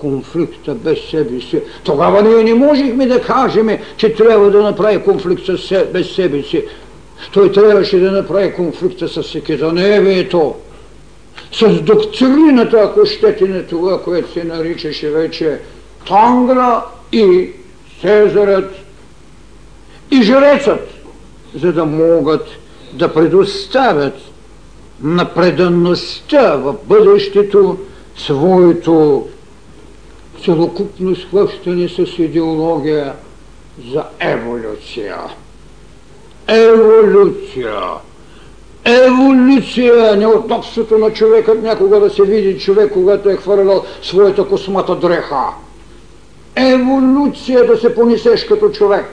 конфликта 0.00 0.74
без 0.74 0.98
себе 1.10 1.40
си. 1.40 1.60
Тогава 1.84 2.22
ние 2.22 2.44
не 2.44 2.54
можехме 2.54 3.06
да 3.06 3.22
кажем, 3.22 3.68
че 3.96 4.14
трябва 4.14 4.50
да 4.50 4.62
направи 4.62 5.02
конфликт 5.02 5.42
без 5.92 6.10
себе 6.10 6.42
си. 6.42 6.64
Той 7.32 7.52
трябваше 7.52 7.98
да 7.98 8.10
направи 8.12 8.52
конфликта 8.52 9.08
с 9.08 9.22
секизаневието, 9.22 10.54
с 11.52 11.80
доктрината, 11.80 12.80
ако 12.80 13.06
щете 13.06 13.44
на 13.44 13.66
това, 13.66 14.02
което 14.02 14.32
се 14.32 14.44
наричаше 14.44 15.10
вече 15.10 15.60
Тангра 16.08 16.84
и 17.12 17.50
Цезарят 18.00 18.74
и 20.10 20.22
жрецът, 20.22 20.88
за 21.54 21.72
да 21.72 21.84
могат 21.86 22.46
да 22.92 23.14
предоставят 23.14 24.14
на 25.02 25.34
преданността 25.34 26.56
в 26.56 26.74
бъдещето 26.84 27.78
своето 28.16 29.28
целокупно 30.44 31.16
схващане 31.16 31.88
с 31.88 32.18
идеология 32.18 33.12
за 33.92 34.04
еволюция. 34.20 35.16
Еволюция! 36.50 37.80
Еволюция! 38.84 40.16
Неудобството 40.16 40.98
на 40.98 41.12
човека 41.12 41.54
някога 41.54 42.00
да 42.00 42.10
се 42.10 42.22
види 42.22 42.58
човек, 42.58 42.92
когато 42.92 43.30
е 43.30 43.36
хвърлял 43.36 43.84
своята 44.02 44.48
космата 44.48 44.96
дреха. 44.96 45.44
Еволюция 46.56 47.66
да 47.66 47.76
се 47.76 47.94
понесеш 47.94 48.44
като 48.44 48.68
човек. 48.68 49.04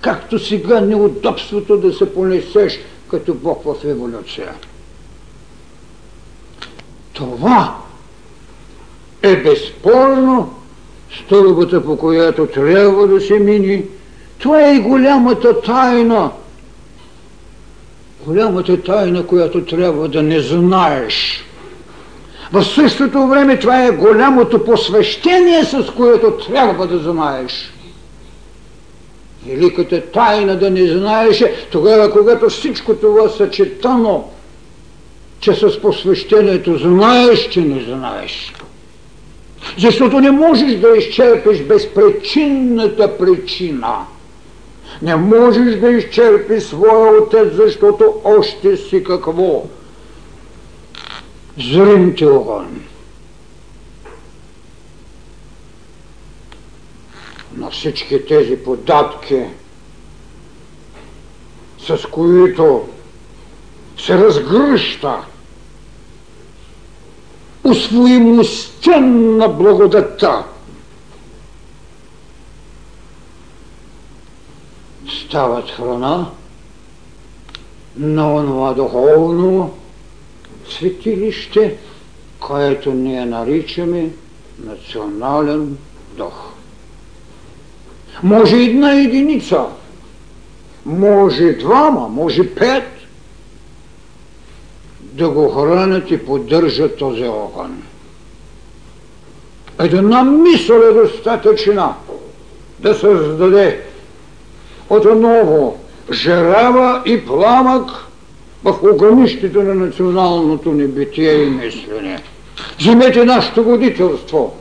Както 0.00 0.38
сега 0.38 0.80
неудобството 0.80 1.76
да 1.76 1.92
се 1.92 2.14
понесеш 2.14 2.80
като 3.10 3.34
Бог 3.34 3.62
в 3.64 3.84
еволюция. 3.84 4.52
Това 7.12 7.74
е 9.22 9.36
безспорно 9.36 10.54
стълбата, 11.24 11.84
по 11.84 11.96
която 11.96 12.46
трябва 12.46 13.06
да 13.06 13.20
се 13.20 13.38
мини. 13.38 13.84
Това 14.38 14.70
е 14.70 14.78
голямата 14.78 15.60
тайна. 15.60 16.30
Голямата 18.26 18.82
тайна, 18.82 19.26
която 19.26 19.64
трябва 19.64 20.08
да 20.08 20.22
не 20.22 20.40
знаеш. 20.40 21.44
В 22.52 22.64
същото 22.64 23.26
време 23.26 23.58
това 23.58 23.84
е 23.84 23.90
голямото 23.90 24.64
посвещение, 24.64 25.64
с 25.64 25.92
което 25.96 26.30
трябва 26.30 26.86
да 26.86 26.98
знаеш. 26.98 27.72
Великата 29.46 30.00
тайна 30.00 30.56
да 30.56 30.70
не 30.70 30.86
знаеш 30.86 31.40
е 31.40 31.54
тогава, 31.72 32.10
когато 32.10 32.48
всичко 32.48 32.94
това 32.94 33.28
съчетано, 33.28 34.30
че 35.40 35.54
с 35.54 35.80
посвещението 35.80 36.78
знаеш, 36.78 37.48
че 37.48 37.60
не 37.60 37.82
знаеш. 37.82 38.52
Защото 39.78 40.20
не 40.20 40.30
можеш 40.30 40.74
да 40.74 40.96
изчерпиш 40.96 41.62
безпричинната 41.62 43.18
причина. 43.18 43.96
Не 45.02 45.16
можеш 45.16 45.76
да 45.76 45.88
изчерпиш 45.88 46.62
своя 46.62 47.22
отец, 47.22 47.54
защото 47.54 48.20
още 48.24 48.76
си 48.76 49.04
какво? 49.04 49.64
Зримте 51.58 52.26
огън. 52.26 52.80
На 57.56 57.70
всички 57.70 58.26
тези 58.26 58.56
податки, 58.56 59.42
с 61.78 62.06
които 62.10 62.88
се 63.98 64.18
разгръща 64.18 65.16
усвоимостта 67.64 69.00
на 69.00 69.48
благодата. 69.48 70.44
Стават 75.28 75.70
храна 75.70 76.30
на 77.96 78.34
онова 78.34 78.74
духовно 78.74 79.74
светилище, 80.68 81.76
което 82.40 82.92
ние 82.92 83.26
наричаме 83.26 84.10
национален 84.64 85.78
дух. 86.16 86.52
Може 88.22 88.56
една 88.56 88.92
единица, 88.92 89.64
може 90.86 91.52
двама, 91.52 92.08
може 92.08 92.54
пет 92.54 92.84
да 95.00 95.28
го 95.28 95.48
хранят 95.48 96.10
и 96.10 96.26
поддържат 96.26 96.98
този 96.98 97.24
огън. 97.24 97.82
Една 99.78 100.24
мисъл 100.24 100.76
е 100.76 100.92
достатъчна 100.92 101.94
да 102.78 102.94
създаде 102.94 103.85
отново 104.90 105.78
жарава 106.12 107.02
и 107.06 107.26
пламък 107.26 107.90
в 108.64 108.74
огънището 108.92 109.62
на 109.62 109.74
националното 109.74 110.72
небитие 110.72 111.32
и 111.32 111.50
мислене. 111.50 112.22
Вземете 112.78 113.24
нашето 113.24 113.64
водителство. 113.64 114.54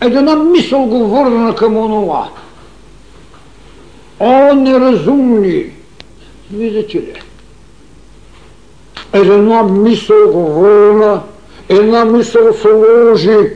Една 0.00 0.36
мисъл 0.36 0.86
го 0.86 1.06
върна 1.06 1.54
към 1.54 1.76
онова. 1.76 2.28
О, 4.20 4.54
неразумни! 4.54 5.64
Видите 6.52 6.98
ли? 6.98 7.22
Една 9.12 9.62
мисъл 9.62 10.32
го 10.32 10.60
върна, 10.60 11.22
една 11.68 12.04
мисъл 12.04 12.52
се 12.52 12.68
ложи 12.68 13.52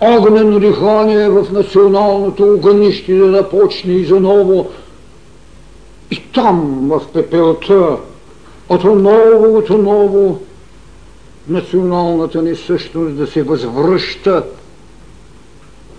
огнено 0.00 0.60
дихание 0.60 1.28
в 1.28 1.52
националното 1.52 2.54
огънище 2.54 3.14
да 3.14 3.30
започне 3.30 3.92
и 3.92 4.04
заново. 4.04 4.70
И 6.10 6.22
там, 6.34 6.88
в 6.88 7.02
пепелта, 7.12 7.96
отново, 8.68 9.56
отново, 9.56 10.40
националната 11.48 12.42
ни 12.42 12.56
същност 12.56 13.16
да 13.16 13.26
се 13.26 13.42
възвръща 13.42 14.44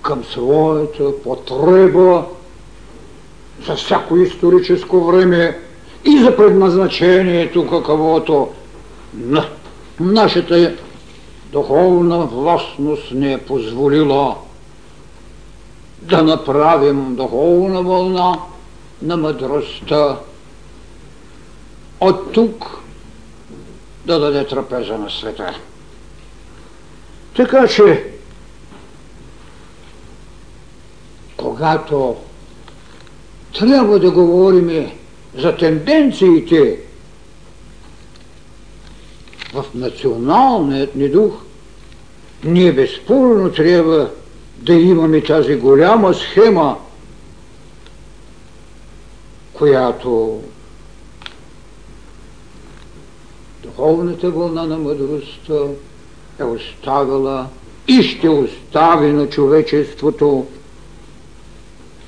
към 0.01 0.23
своята 0.23 1.21
потреба 1.23 2.25
за 3.67 3.75
всяко 3.75 4.17
историческо 4.17 5.05
време 5.05 5.59
и 6.05 6.17
за 6.17 6.37
предназначението, 6.37 7.67
каквото 7.67 8.47
на 9.13 9.45
нашата 9.99 10.75
духовна 11.51 12.25
властност 12.25 13.11
не 13.11 13.33
е 13.33 13.37
позволила 13.37 14.35
да 16.01 16.23
направим 16.23 17.15
духовна 17.15 17.83
вълна 17.83 18.39
на 19.01 19.17
мъдростта 19.17 20.17
от 21.99 22.33
тук 22.33 22.81
да 24.05 24.19
даде 24.19 24.47
трапеза 24.47 24.97
на 24.97 25.09
света. 25.09 25.55
Така 27.35 27.67
че, 27.67 28.11
когато 31.37 32.15
трябва 33.59 33.99
да 33.99 34.11
говорим 34.11 34.91
за 35.37 35.57
тенденциите 35.57 36.79
в 39.53 39.65
националният 39.73 40.95
ни 40.95 41.09
дух, 41.09 41.33
ние 42.43 42.71
безспорно 42.71 43.51
трябва 43.51 44.09
да 44.57 44.73
имаме 44.73 45.23
тази 45.23 45.55
голяма 45.55 46.13
схема, 46.13 46.77
която 49.53 50.41
духовната 53.63 54.31
вълна 54.31 54.63
на 54.63 54.77
мъдростта 54.77 55.53
е 56.39 56.43
оставила 56.43 57.47
и 57.87 58.03
ще 58.03 58.29
остави 58.29 59.11
на 59.11 59.29
човечеството, 59.29 60.45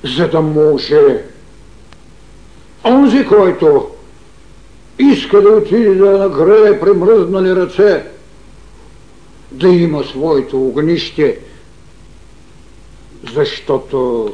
за 0.03 0.27
да 0.27 0.41
може 0.41 1.23
онзи, 2.85 3.25
който 3.25 3.92
иска 4.99 5.41
да 5.41 5.49
отиде 5.49 5.95
да 5.95 6.17
нагрее 6.17 6.79
премръзнали 6.79 7.55
ръце, 7.55 8.03
да 9.51 9.67
има 9.67 10.03
своето 10.03 10.57
огнище, 10.57 11.39
защото 13.33 14.29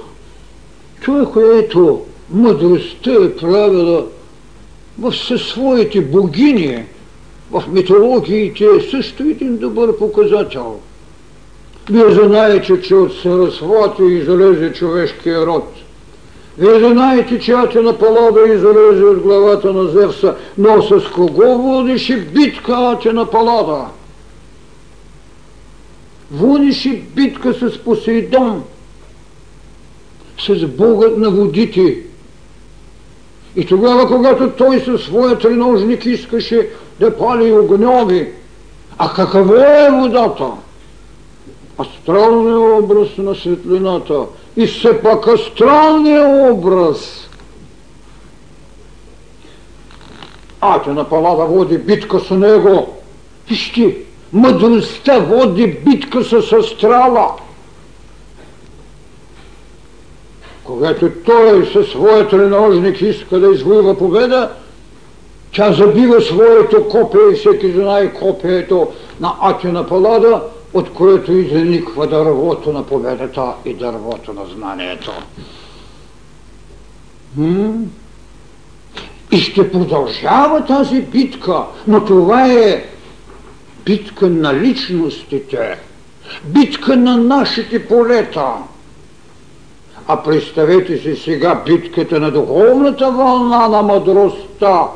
това, 1.02 1.32
което 1.32 2.06
мъдростта 2.30 3.12
е 3.12 3.36
правила 3.36 4.06
в 5.00 5.14
със 5.14 5.42
своите 5.42 6.02
богини, 6.02 6.86
в 7.52 7.64
митологиите 7.72 8.66
е 8.66 8.90
също 8.92 9.24
един 9.24 9.58
добър 9.58 9.98
показател. 9.98 10.80
Вие 11.92 12.12
знаете, 12.12 12.82
че 12.82 12.96
от 12.96 13.14
Сарасвати 13.14 14.04
излезе 14.04 14.74
човешкия 14.74 15.46
род. 15.46 15.74
Вие 16.60 16.80
знаете, 16.80 17.40
че 17.40 17.54
Атина 17.54 17.98
Палада 17.98 18.54
излезе 18.54 19.04
от 19.04 19.20
главата 19.20 19.74
на 19.74 19.88
Зевса, 19.88 20.36
но 20.58 20.82
с 20.82 21.12
кого 21.16 21.58
водеше 21.58 22.18
битка 22.18 22.74
Атина 22.74 23.26
Палада? 23.26 23.86
Водеше 26.32 27.02
битка 27.16 27.54
с 27.54 27.78
Посейдон, 27.84 28.64
с 30.40 30.68
Богът 30.68 31.18
на 31.18 31.30
водите. 31.30 31.98
И 33.56 33.66
тогава, 33.66 34.08
когато 34.08 34.50
той 34.50 34.80
със 34.80 35.02
своя 35.02 35.38
треножник 35.38 36.06
искаше 36.06 36.70
да 37.00 37.18
пали 37.18 37.52
огньови, 37.52 38.32
а 38.98 39.14
какво 39.14 39.56
е 39.56 39.90
водата? 39.92 40.52
Астралният 41.78 42.84
образ 42.84 43.18
на 43.18 43.36
светлината 43.36 44.26
и 44.60 44.68
все 44.68 45.02
пак 45.02 45.28
астралният 45.28 46.52
образ. 46.52 47.30
Атена 50.62 51.10
Палада 51.10 51.46
води 51.46 51.78
битка 51.78 52.20
с 52.20 52.30
него. 52.30 52.96
Вижте, 53.50 53.98
мъдростта 54.34 55.20
води 55.20 55.68
битка 55.86 56.24
с 56.24 56.54
астрала. 56.54 57.36
Когато 60.64 61.10
той 61.26 61.66
със 61.74 61.88
своя 61.88 62.28
треножник 62.28 63.02
иска 63.02 63.40
да 63.40 63.52
извоюва 63.52 63.98
победа, 63.98 64.52
тя 65.56 65.74
забива 65.74 66.22
своето 66.22 66.90
копие 66.90 67.22
и 67.32 67.36
всеки 67.36 67.72
знае 67.72 68.14
копието 68.14 68.88
на 69.20 69.36
Атина 69.42 69.88
Палада, 69.88 70.42
от 70.74 70.94
което 70.94 71.32
изниква 71.32 72.08
дървото 72.08 72.74
на 72.74 72.86
победата 72.86 73.54
и 73.66 73.74
дървото 73.74 74.34
на 74.34 74.46
знанието. 74.46 75.12
И 79.32 79.38
ще 79.38 79.72
продължава 79.72 80.66
тази 80.66 81.02
битка, 81.02 81.64
но 81.88 82.06
това 82.06 82.48
е 82.48 82.86
битка 83.86 84.30
на 84.30 84.54
личностите, 84.54 85.80
битка 86.46 86.98
на 86.98 87.18
нашите 87.18 87.88
полета. 87.88 88.54
А 90.08 90.24
представете 90.24 90.98
си 90.98 91.16
сега 91.16 91.64
битката 91.66 92.20
на 92.20 92.32
духовната 92.32 93.12
вълна 93.12 93.68
на 93.68 93.82
мъдростта, 93.82 94.88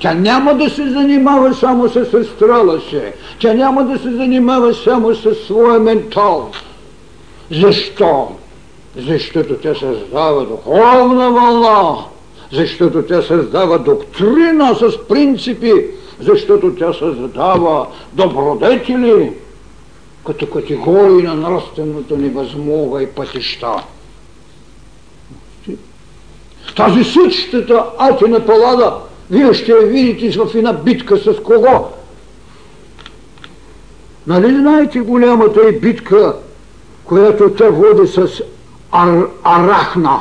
тя 0.00 0.14
няма 0.14 0.54
да 0.54 0.70
се 0.70 0.90
занимава 0.90 1.54
само 1.54 1.88
с 1.88 1.96
астрала 1.96 2.80
си. 2.80 3.00
Тя 3.38 3.54
няма 3.54 3.84
да 3.84 3.98
се 3.98 4.10
занимава 4.10 4.74
само 4.74 5.14
с 5.14 5.34
своя 5.34 5.80
ментал. 5.80 6.50
Защо? 7.50 8.28
Защото 8.96 9.54
тя 9.54 9.74
създава 9.74 10.44
духовна 10.44 11.30
вълна. 11.30 11.96
Защото 12.52 13.02
тя 13.02 13.22
създава 13.22 13.78
доктрина 13.78 14.74
с 14.74 15.08
принципи. 15.08 15.72
Защото 16.20 16.74
тя 16.74 16.92
създава 16.92 17.86
добродетели 18.12 19.32
като 20.26 20.46
категории 20.46 21.22
на 21.22 21.34
нравственото 21.34 22.16
ни 22.16 22.32
и 23.02 23.06
пътища. 23.06 23.72
Тази 26.76 27.04
същата 27.04 27.84
Атина 27.98 28.46
Палада 28.46 28.94
вие 29.30 29.54
ще 29.54 29.72
я 29.72 29.86
видите 29.86 30.38
в 30.38 30.54
една 30.54 30.72
битка 30.72 31.16
с 31.16 31.42
кого? 31.42 31.88
Нали 34.26 34.56
знаете 34.56 34.98
голямата 34.98 35.60
е 35.68 35.72
битка, 35.72 36.34
която 37.04 37.50
те 37.50 37.68
води 37.68 38.08
с 38.08 38.42
ар, 38.92 39.26
Арахна, 39.44 40.20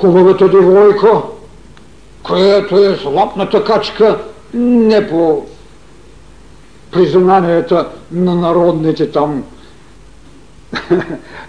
хубавата 0.00 0.48
девойка, 0.48 1.22
която 2.22 2.84
е 2.84 2.98
златната 3.02 3.64
качка 3.64 4.18
не 4.54 5.08
по 5.08 5.46
признанията 6.90 7.88
на 8.12 8.34
народните 8.34 9.10
там 9.10 9.44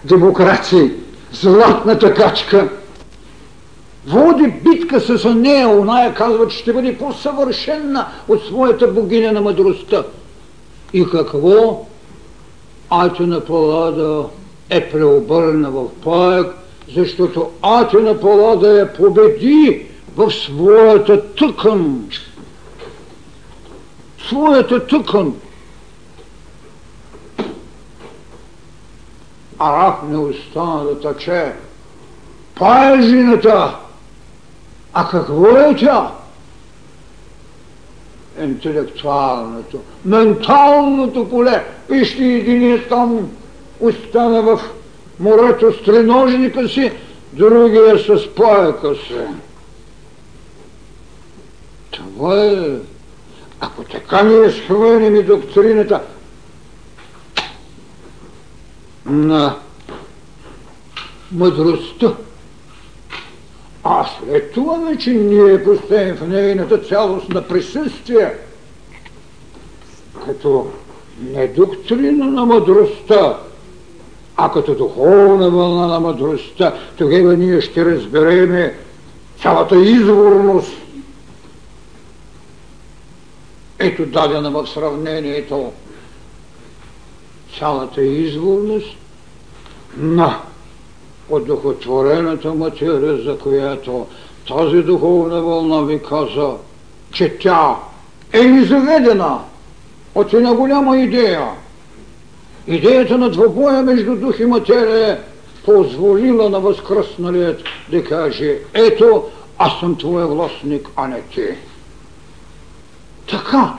демокрации. 0.06 0.92
Златната 1.32 2.14
качка– 2.14 2.70
води 4.08 4.48
битка 4.48 5.00
с 5.00 5.34
нея, 5.34 5.70
оная 5.70 6.14
казва, 6.14 6.48
че 6.48 6.58
ще 6.58 6.74
бъде 6.74 6.98
по-съвършенна 6.98 8.08
от 8.28 8.46
своята 8.46 8.88
богиня 8.88 9.32
на 9.32 9.42
мъдростта. 9.42 10.04
И 10.94 11.06
какво? 11.06 11.86
Атина 12.90 13.40
Палада 13.40 14.26
е 14.70 14.90
преобърна 14.90 15.72
в 15.72 15.86
паяк, 16.04 16.56
защото 16.96 17.50
Атина 17.62 18.20
Палада 18.20 18.68
я 18.80 18.94
победи 18.94 19.86
в 20.16 20.32
своята 20.32 21.34
тъкан. 21.36 22.10
Своята 24.28 24.88
тъкан. 24.88 25.34
А 29.60 29.88
рак 29.88 30.04
не 30.10 30.18
остана 30.18 30.84
да 30.84 31.00
тъче. 31.00 31.54
Пая 32.56 33.02
жената. 33.02 33.76
А 34.94 35.10
какво 35.10 35.48
е 35.48 35.76
тя? 35.76 36.12
Интелектуалното, 38.42 39.80
менталното 40.06 41.30
поле. 41.30 41.66
Вижте 41.90 42.24
един 42.24 42.84
там 42.90 43.30
остана 43.80 44.42
в 44.42 44.62
морето 45.20 45.74
с 45.74 45.84
треножника 45.86 46.68
си, 46.68 46.92
другия 47.34 48.00
с 48.00 48.36
пояка 48.36 48.96
си. 48.96 49.16
Това 51.92 52.44
е... 52.44 52.68
Ако 53.60 53.84
така 53.84 54.24
ни 54.24 54.48
изхвърлим 54.48 55.16
и 55.16 55.24
доктрината 55.24 56.02
на 59.06 59.56
мъдростта, 61.32 62.14
а 63.84 64.06
след 64.20 64.52
това 64.52 64.78
вече 64.78 65.12
ние 65.12 65.64
поставим 65.64 66.16
в 66.16 66.28
нейната 66.28 66.78
цялост 66.78 67.30
на 67.30 67.48
присъствие, 67.48 68.34
като 70.26 70.68
не 71.22 71.48
доктрина 71.48 72.26
на 72.26 72.46
мъдростта, 72.46 73.38
а 74.38 74.52
като 74.52 74.76
духовна 74.76 75.50
вълна 75.50 75.88
на 75.88 76.00
мъдростта, 76.00 76.76
тогава 76.98 77.38
ние 77.38 77.62
ще 77.62 77.86
разбереме 77.86 78.76
цялата 79.42 79.76
изворност. 79.76 80.72
Ето 83.80 84.06
дадена 84.06 84.52
в 84.52 84.68
сравнението 84.68 85.72
цялата 87.60 88.02
изворност 88.02 88.98
на 89.98 90.40
одухотворената 91.32 92.54
материя, 92.54 93.18
за 93.24 93.38
която 93.38 94.08
тази 94.48 94.78
духовна 94.78 95.42
вълна 95.42 95.82
ви 95.82 96.00
каза, 96.10 96.52
че 97.12 97.38
тя 97.38 97.76
е 98.34 98.40
изведена 98.40 99.40
от 100.16 100.34
една 100.34 100.54
голяма 100.54 100.98
идея. 100.98 101.50
Идеята 102.68 103.18
на 103.18 103.30
двобоя 103.30 103.84
между 103.84 104.16
дух 104.16 104.40
и 104.40 104.46
материя 104.46 105.20
позволила 105.66 106.50
на 106.50 106.60
възкръсналият 106.60 107.64
да 107.92 108.04
каже, 108.04 108.58
ето, 108.74 109.24
аз 109.58 109.80
съм 109.80 109.98
твоя 109.98 110.28
властник, 110.28 110.90
а 110.96 111.08
не 111.08 111.22
ти. 111.22 111.48
Така, 113.30 113.74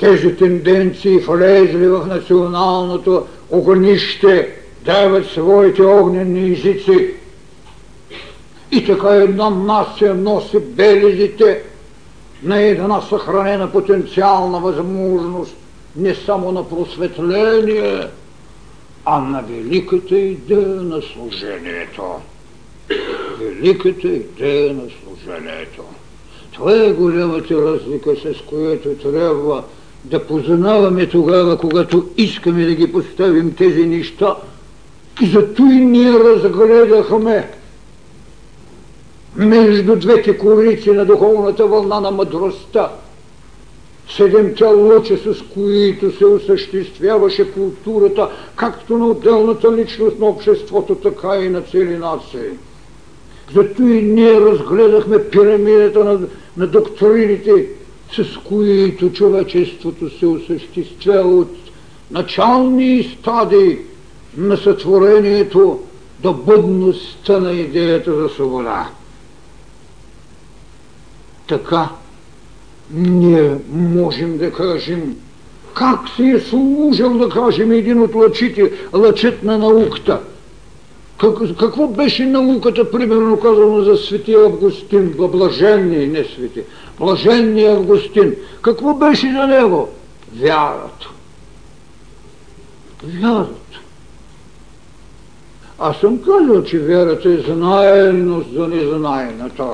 тези 0.00 0.36
тенденции 0.36 1.18
влезли 1.18 1.88
в 1.88 2.06
националното 2.06 3.26
огнище 3.50 4.61
дават 4.84 5.26
своите 5.26 5.82
огнени 5.82 6.52
езици. 6.52 7.14
И 8.72 8.84
така 8.84 9.08
една 9.08 9.50
нация 9.50 10.14
носи 10.14 10.58
белезите 10.58 11.62
на 12.42 12.62
една 12.62 13.00
съхранена 13.00 13.72
потенциална 13.72 14.60
възможност 14.60 15.56
не 15.96 16.14
само 16.14 16.52
на 16.52 16.68
просветление, 16.68 18.06
а 19.04 19.20
на 19.20 19.42
великата 19.42 20.18
идея 20.18 20.68
на 20.68 21.02
служението. 21.02 22.02
Великата 23.40 24.08
идея 24.08 24.74
на 24.74 24.82
служението. 24.82 25.82
Това 26.52 26.84
е 26.84 26.92
голямата 26.92 27.54
разлика, 27.54 28.10
с 28.16 28.40
която 28.46 28.88
трябва 28.88 29.64
да 30.04 30.26
познаваме 30.26 31.06
тогава, 31.06 31.58
когато 31.58 32.08
искаме 32.16 32.64
да 32.64 32.74
ги 32.74 32.92
поставим 32.92 33.54
тези 33.54 33.86
неща– 33.86 34.36
зато 35.26 35.62
и 35.62 35.84
ние 35.84 36.12
разгледахме 36.12 37.50
между 39.36 39.96
двете 39.96 40.38
корици 40.38 40.90
на 40.90 41.04
духовната 41.04 41.66
вълна 41.66 42.00
на 42.00 42.10
мъдростта, 42.10 42.90
седемте 44.16 44.64
лъча, 44.64 45.16
с 45.16 45.42
които 45.54 46.16
се 46.18 46.26
осъществяваше 46.26 47.52
културата, 47.52 48.28
както 48.56 48.98
на 48.98 49.06
отделната 49.06 49.76
личност 49.76 50.18
на 50.18 50.26
обществото, 50.26 50.94
така 50.94 51.36
и 51.36 51.48
на 51.48 51.60
цели 51.60 51.98
нации. 51.98 52.50
Зато 53.54 53.82
и 53.82 54.02
ние 54.02 54.40
разгледахме 54.40 55.24
пирамидата 55.24 56.04
на, 56.04 56.20
на 56.56 56.66
доктрините, 56.66 57.66
с 58.12 58.36
които 58.48 59.12
човечеството 59.12 60.18
се 60.18 60.26
осъществява 60.26 61.36
от 61.36 61.50
начални 62.10 63.16
стадии 63.18 63.78
на 64.36 64.56
сътворението 64.56 65.80
до 66.20 66.32
бъдността 66.32 67.38
на 67.38 67.52
идеята 67.52 68.22
за 68.22 68.28
свобода. 68.28 68.90
Така 71.48 71.88
ние 72.90 73.56
можем 73.70 74.38
да 74.38 74.52
кажем 74.52 75.16
как 75.74 76.00
се 76.16 76.22
е 76.22 76.40
служил, 76.40 77.18
да 77.18 77.28
кажем, 77.28 77.72
един 77.72 78.02
от 78.02 78.14
лъчите, 78.14 78.72
лъчет 78.94 79.42
на 79.42 79.58
науката. 79.58 80.20
Как, 81.20 81.56
какво 81.58 81.88
беше 81.88 82.24
науката, 82.24 82.90
примерно 82.90 83.40
казано 83.40 83.80
за 83.80 83.96
свети 83.96 84.34
Августин, 84.34 85.14
блаженния, 85.16 86.08
не 86.08 86.24
свети, 86.24 86.62
блаженния 86.98 87.72
Августин. 87.72 88.34
Какво 88.62 88.94
беше 88.94 89.32
за 89.32 89.46
него? 89.46 89.88
Вярата. 90.34 91.10
Вярата. 93.04 93.61
Аз 95.84 95.96
съм 95.96 96.22
казал, 96.22 96.62
че 96.62 96.78
вярата 96.78 97.28
е 97.28 97.36
знаеност 97.36 98.52
за 98.52 98.68
незнаената. 98.68 99.66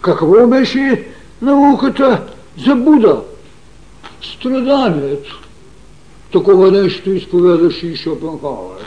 Какво 0.00 0.46
беше 0.46 1.08
науката 1.42 2.22
за 2.66 2.74
Буда? 2.74 3.20
Страданието. 4.22 5.40
Такова 6.32 6.70
нещо 6.70 7.10
изповядаше 7.10 7.86
и 7.86 7.96
Шопенхауер. 7.96 8.84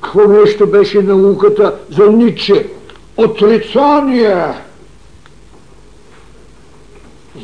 Какво 0.00 0.28
нещо 0.28 0.66
беше 0.66 1.02
науката 1.02 1.74
за 1.90 2.10
Ниче? 2.10 2.70
Отрицание. 3.16 4.54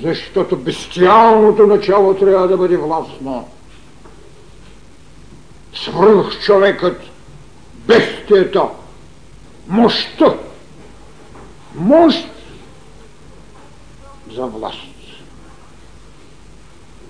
Защото 0.02 0.56
бестиалното 0.56 1.66
начало 1.66 2.14
трябва 2.14 2.48
да 2.48 2.56
бъде 2.56 2.76
властно 2.76 3.48
свръх 5.74 6.40
човекът, 6.40 7.00
бестията, 7.86 8.62
мощта, 9.68 10.34
мощ 11.74 12.28
за 14.34 14.46
власт. 14.46 14.78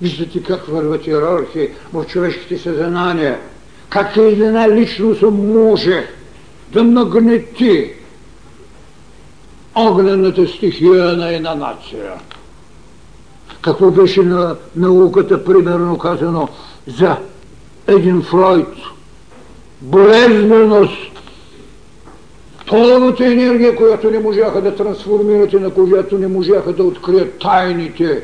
Виждате 0.02 0.42
как 0.42 0.66
върват 0.66 1.06
иерархии 1.06 1.68
в 1.92 2.04
човешките 2.04 2.58
съзнания, 2.58 3.40
как 3.88 4.16
една 4.16 4.68
личност 4.68 5.22
може 5.22 6.08
да 6.72 6.84
нагнети 6.84 7.92
огнената 9.74 10.48
стихия 10.48 11.16
на 11.16 11.34
една 11.34 11.54
нация. 11.54 12.12
Какво 13.62 13.90
беше 13.90 14.22
на 14.22 14.56
науката, 14.76 15.44
примерно 15.44 15.98
казано, 15.98 16.48
за 16.86 17.16
един 17.86 18.22
Фройд, 18.22 18.68
болезненост, 19.80 21.12
половата 22.66 23.26
енергия, 23.26 23.76
която 23.76 24.10
не 24.10 24.18
можаха 24.18 24.60
да 24.60 24.76
трансформират 24.76 25.52
и 25.52 25.56
на 25.56 25.70
която 25.70 26.18
не 26.18 26.28
можаха 26.28 26.72
да 26.72 26.84
открият 26.84 27.38
тайните, 27.38 28.22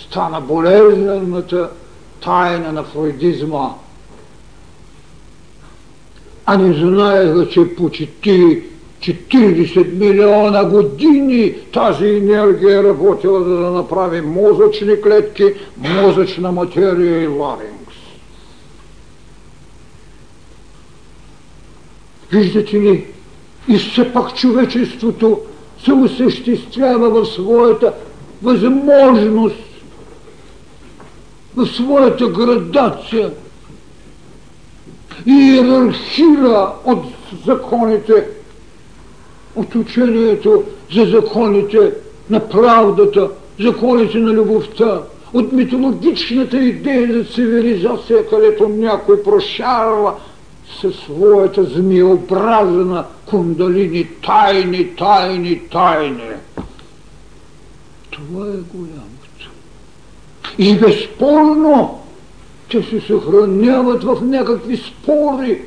стана 0.00 0.40
болезнената 0.40 1.70
тайна 2.24 2.72
на 2.72 2.84
фройдизма. 2.84 3.70
А 6.46 6.56
не 6.56 6.72
знаеха, 6.72 7.48
че 7.48 7.74
почти 7.76 8.62
40 9.00 9.92
милиона 9.92 10.64
години 10.64 11.54
тази 11.72 12.08
енергия 12.08 12.78
е 12.80 12.82
работила 12.82 13.44
за 13.44 13.56
да 13.56 13.70
направи 13.70 14.20
мозъчни 14.20 15.02
клетки, 15.02 15.44
мозъчна 15.76 16.52
материя 16.52 17.22
и 17.22 17.26
ларинкс. 17.26 17.75
Виждате 22.32 22.80
ли, 22.80 23.06
и 23.68 23.78
все 23.78 24.12
пак 24.12 24.34
човечеството 24.34 25.40
се 25.84 25.92
осъществява 25.92 27.10
в 27.10 27.26
своята 27.26 27.92
възможност, 28.42 29.56
в 31.56 31.66
своята 31.66 32.28
градация. 32.28 33.30
И 35.26 35.32
иерархира 35.32 36.72
от 36.84 37.04
законите, 37.46 38.26
от 39.56 39.74
учението 39.74 40.62
за 40.94 41.04
законите 41.04 41.92
на 42.30 42.48
правдата, 42.48 43.30
законите 43.60 44.18
на 44.18 44.32
любовта, 44.32 45.02
от 45.34 45.52
митологичната 45.52 46.58
идея 46.58 47.12
за 47.12 47.24
цивилизация, 47.24 48.28
където 48.28 48.68
някой 48.68 49.22
прошарва 49.22 50.14
със 50.80 50.96
своята 50.96 51.64
змиообразна 51.64 53.04
кундалини 53.26 54.08
тайни, 54.26 54.96
тайни, 54.96 55.60
тайни. 55.72 56.30
Това 58.10 58.46
е 58.46 58.58
голямото. 58.74 59.50
И 60.58 60.78
безспорно 60.78 62.02
те 62.70 62.82
се 62.82 63.00
съхраняват 63.00 64.04
в 64.04 64.18
някакви 64.22 64.76
спори, 64.76 65.62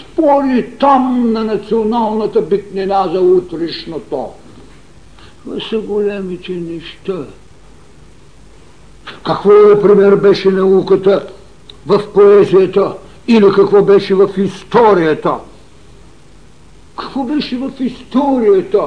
спори 0.00 0.70
там 0.80 1.32
на 1.32 1.44
националната 1.44 2.42
битнина 2.42 3.08
за 3.12 3.20
утрешното. 3.20 4.28
Това 5.44 5.56
са 5.70 5.78
големите 5.78 6.52
неща. 6.52 7.24
Какво, 9.26 9.50
например, 9.52 10.16
беше 10.16 10.48
науката 10.50 11.26
в 11.86 12.12
поезията 12.14 12.94
или 13.28 13.52
какво 13.52 13.82
беше 13.82 14.14
в 14.14 14.28
историята? 14.36 15.34
Какво 16.98 17.24
беше 17.24 17.56
в 17.56 17.70
историята? 17.80 18.82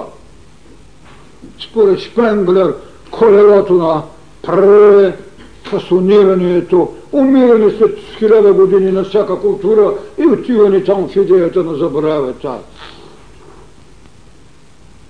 Според 1.59 1.99
Шпенглер, 1.99 2.75
колелото 3.11 3.73
на 3.73 4.01
префасонирането, 4.41 6.93
умиране 7.11 7.71
след 7.77 7.99
хиляда 8.17 8.53
години 8.53 8.91
на 8.91 9.03
всяка 9.03 9.39
култура 9.39 9.93
и 10.17 10.25
отиване 10.25 10.83
там 10.83 11.09
в 11.09 11.15
идеята 11.15 11.63
на 11.63 11.75
забравята. 11.75 12.53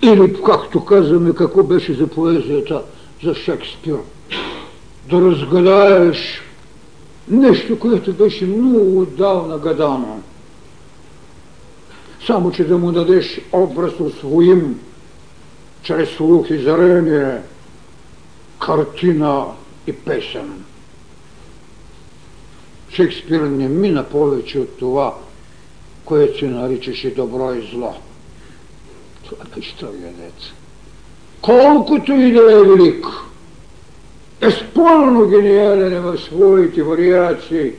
Или, 0.01 0.35
както 0.45 0.85
казваме, 0.85 1.33
какво 1.33 1.63
беше 1.63 1.93
за 1.93 2.07
поезията, 2.07 2.81
за 3.23 3.35
Шекспир. 3.35 3.97
Да 5.09 5.21
разгадаеш 5.21 6.41
нещо, 7.27 7.79
което 7.79 8.13
беше 8.13 8.45
много 8.45 9.01
отдавна 9.01 9.57
гадано. 9.57 10.19
Само, 12.25 12.51
че 12.51 12.63
да 12.63 12.77
му 12.77 12.91
дадеш 12.91 13.41
образ 13.51 13.99
усвоим 13.99 14.79
чрез 15.83 16.09
слух 16.09 16.49
и 16.49 16.57
зрение, 16.57 17.41
картина 18.65 19.45
и 19.87 19.93
песен. 19.93 20.63
Шекспир 22.89 23.41
не 23.41 23.67
мина 23.67 24.03
повече 24.03 24.59
от 24.59 24.77
това, 24.77 25.15
което 26.05 26.39
се 26.39 26.45
наричаше 26.45 27.13
добро 27.13 27.53
и 27.53 27.69
зло. 27.71 27.95
Това 29.25 29.45
беше 29.55 29.77
трагедец. 29.77 30.51
Колкото 31.41 32.11
и 32.11 32.31
да 32.31 32.51
е 32.51 32.63
велик, 32.63 33.05
безспорно 34.43 35.27
гениален 35.27 35.93
е 35.93 35.99
в 35.99 36.17
своите 36.17 36.83
вариации 36.83 37.71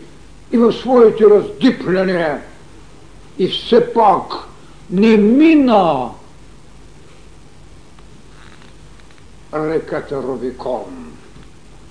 и 0.52 0.58
в 0.58 0.72
своите 0.72 1.24
раздипляния, 1.24 2.40
и 3.38 3.48
все 3.48 3.92
пак 3.92 4.32
не 4.90 5.16
мина 5.16 6.08
реката 9.54 10.22
Рубикон. 10.22 11.10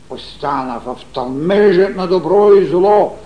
Остана 0.09 0.81
в 0.85 0.95
тълмежа 1.13 1.89
на 1.89 2.07
добро 2.07 2.53
и 2.53 2.65
зло. 2.65 3.17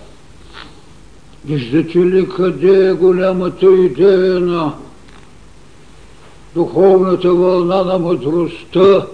Виждате 1.44 1.98
ли 1.98 2.28
къде 2.28 2.88
е 2.88 2.92
голямата 2.92 3.66
идея 3.66 4.40
на 4.40 4.74
духовната 6.54 7.34
вълна 7.34 7.84
на 7.84 7.98
мъдростта? 7.98 9.06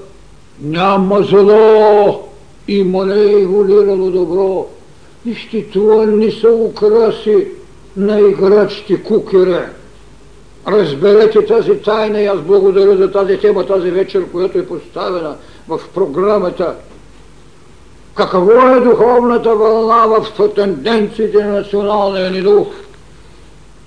Няма 0.61 1.23
зло, 1.23 2.29
има 2.69 3.07
не 3.07 3.33
еволирало 3.33 4.11
добро. 4.11 4.67
Вижте, 5.27 5.67
това 5.73 6.07
не 6.07 6.31
са 6.31 6.49
украси 6.49 7.49
на 7.97 8.21
играчите 8.21 9.03
кукере. 9.03 9.69
Разберете 10.69 11.47
тази 11.47 11.79
тайна 11.79 12.21
и 12.21 12.27
аз 12.27 12.41
благодаря 12.41 12.97
за 12.97 13.13
тази 13.13 13.39
тема 13.39 13.67
тази 13.67 13.91
вечер, 13.91 14.31
която 14.33 14.59
е 14.59 14.67
поставена 14.67 15.37
в 15.69 15.81
програмата. 15.95 16.75
Какво 18.15 18.69
е 18.77 18.81
духовната 18.81 19.57
вълна 19.57 20.07
в 20.07 20.55
тенденциите 20.55 21.45
на 21.45 21.53
националния 21.53 22.31
ни 22.31 22.43
дух? 22.43 22.67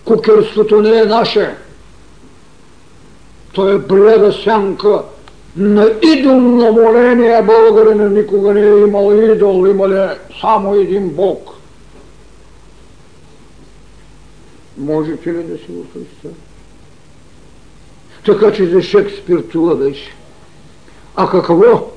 Кукерството 0.05 0.81
не 0.81 0.99
е 0.99 1.05
наше. 1.05 1.55
То 3.53 3.69
е 3.69 3.77
бледа 3.77 4.33
сянка 4.33 5.01
на 5.57 5.91
идолно 6.03 6.71
моление. 6.71 7.41
Българина 7.41 8.09
никога 8.09 8.53
не 8.53 8.61
е 8.61 8.79
имал 8.79 9.13
идол, 9.13 9.67
имал 9.67 9.89
е 9.89 10.19
само 10.41 10.75
един 10.75 11.09
Бог. 11.09 11.53
Можете 14.77 15.33
ли 15.33 15.43
да 15.43 15.57
си 15.57 15.65
го 15.69 15.85
представите? 15.85 16.41
Така 18.25 18.51
че 18.53 18.65
за 18.65 18.81
Шекспир 18.81 19.43
това 19.51 19.75
беше. 19.75 20.15
А 21.15 21.29
какво 21.29 21.91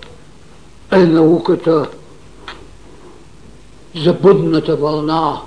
е 0.92 0.98
науката 0.98 1.88
за 3.96 4.12
будната 4.12 4.76
вълна, 4.76 5.40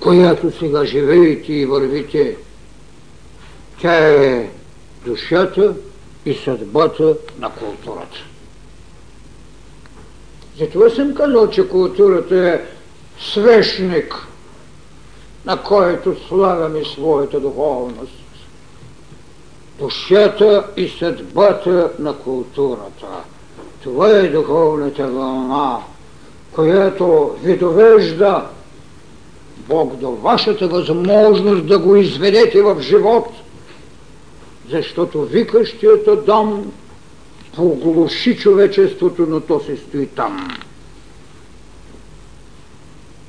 която 0.00 0.58
сега 0.58 0.84
живеете 0.84 1.52
и 1.52 1.66
вървите? 1.66 2.36
Тя 3.80 3.94
е 3.94 4.50
душата 5.06 5.74
и 6.28 6.34
съдбата 6.34 7.16
на 7.38 7.50
културата. 7.50 8.18
Затова 10.58 10.90
съм 10.90 11.14
казал, 11.14 11.50
че 11.50 11.68
културата 11.68 12.48
е 12.48 12.60
свещник, 13.20 14.26
на 15.44 15.62
който 15.62 16.16
слагаме 16.28 16.84
своята 16.84 17.40
духовност. 17.40 18.12
Душата 19.78 20.66
и 20.76 20.88
съдбата 20.88 21.90
на 21.98 22.16
културата. 22.16 23.06
Това 23.82 24.10
е 24.10 24.28
духовната 24.28 25.06
вълна, 25.06 25.78
която 26.52 27.36
ви 27.42 27.56
довежда 27.56 28.46
Бог 29.68 29.96
до 29.96 30.10
вашата 30.10 30.68
възможност 30.68 31.66
да 31.66 31.78
го 31.78 31.96
изведете 31.96 32.62
в 32.62 32.80
живот, 32.80 33.28
защото 34.70 35.22
викащията 35.22 36.16
дом 36.16 36.72
поглуши 37.56 38.36
човечеството, 38.36 39.26
но 39.28 39.40
то 39.40 39.60
се 39.60 39.76
стои 39.76 40.06
там. 40.06 40.58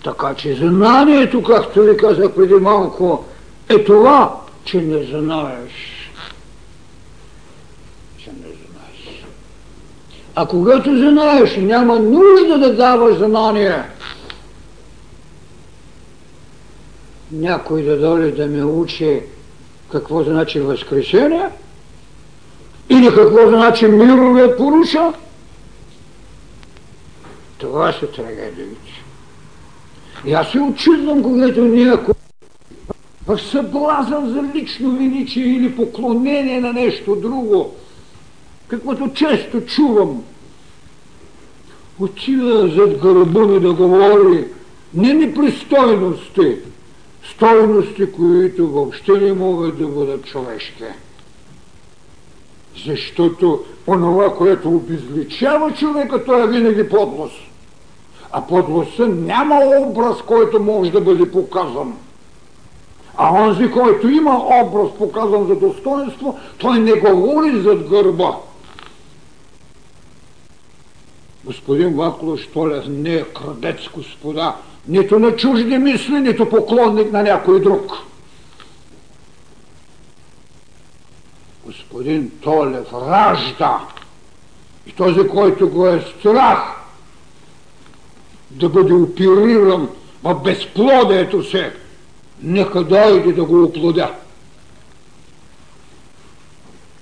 Така 0.04 0.34
че 0.34 0.56
знанието, 0.56 1.44
както 1.44 1.82
ви 1.82 1.98
казах 1.98 2.36
преди 2.36 2.54
малко, 2.54 3.26
е 3.70 3.84
това, 3.84 4.42
че 4.64 4.82
не 4.82 5.04
знаеш. 5.04 6.12
Че 8.18 8.30
не 8.30 8.48
знаеш. 8.48 9.26
А 10.36 10.48
когато 10.48 10.98
знаеш, 10.98 11.56
няма 11.58 12.00
нужда 12.00 12.60
да 12.60 12.76
даваш 12.76 13.18
знание. 13.18 13.84
Някой 17.32 17.84
да 17.84 18.00
дойде 18.00 18.32
да 18.32 18.48
ме 18.48 18.64
учи 18.64 19.22
какво 19.92 20.24
значи 20.24 20.60
възкресение 20.60 21.50
или 22.90 23.16
какво 23.16 23.48
значи 23.48 23.88
мировият 23.88 24.58
поруша. 24.58 25.14
Това 27.58 27.94
са 27.94 28.08
трагедиите. 28.08 29.04
И 30.26 30.34
аз 30.34 30.52
се 30.52 30.60
очудвам, 30.60 31.24
когато 31.24 31.66
някой 31.66 32.14
в 33.28 33.40
съблазън 33.40 34.30
за 34.34 34.60
лично 34.60 34.92
величие 34.92 35.46
или 35.46 35.76
поклонение 35.76 36.60
на 36.60 36.74
нещо 36.74 37.16
друго, 37.16 37.76
каквото 38.68 39.10
често 39.14 39.62
чувам, 39.62 40.24
отива 42.00 42.68
зад 42.68 42.98
гърба 43.02 43.40
ми 43.40 43.60
да 43.60 43.74
говори 43.74 44.46
не 44.94 45.14
непристойности, 45.14 46.58
стойности, 47.32 48.12
които 48.12 48.68
въобще 48.68 49.12
не 49.12 49.34
могат 49.34 49.78
да 49.78 49.88
бъдат 49.88 50.26
човешки. 50.26 50.84
Защото 52.86 53.64
онова, 53.88 54.36
което 54.36 54.70
обезличава 54.70 55.74
човека, 55.74 56.26
той 56.26 56.44
е 56.44 56.48
винаги 56.48 56.90
подлост. 56.90 57.42
А 58.32 58.48
подлостта 58.48 59.08
няма 59.08 59.62
образ, 59.80 60.18
който 60.22 60.64
може 60.64 60.92
да 60.92 61.02
бъде 61.02 61.32
показан. 61.32 61.98
А 63.18 63.34
онзи, 63.34 63.72
който 63.72 64.10
има 64.10 64.44
образ 64.64 64.98
показан 64.98 65.48
за 65.48 65.56
достоинство, 65.56 66.40
той 66.58 66.80
не 66.80 66.94
говори 66.94 67.62
зад 67.62 67.90
гърба. 67.90 68.36
Господин 71.46 71.96
Вакло 71.96 72.38
Штолев 72.38 72.84
не 72.88 73.14
е 73.16 73.24
крадец, 73.24 73.90
господа, 73.96 74.56
нито 74.90 75.20
на 75.20 75.36
чужди 75.36 75.78
мисли, 75.78 76.20
нито 76.20 76.50
поклонник 76.50 77.12
на 77.12 77.24
някой 77.24 77.62
друг. 77.62 77.94
Господин 81.66 82.32
Толев 82.42 82.94
ражда 82.94 83.80
и 84.88 84.92
този, 84.92 85.28
който 85.28 85.70
го 85.70 85.88
е 85.88 86.06
страх 86.20 86.60
да 88.52 88.70
бъде 88.70 88.94
опериран 88.94 89.90
в 90.24 90.36
безплодието 90.36 91.44
се, 91.44 91.74
нека 92.42 92.84
дойде 92.84 93.34
да 93.34 93.44
го 93.44 93.64
оплодя. 93.64 94.14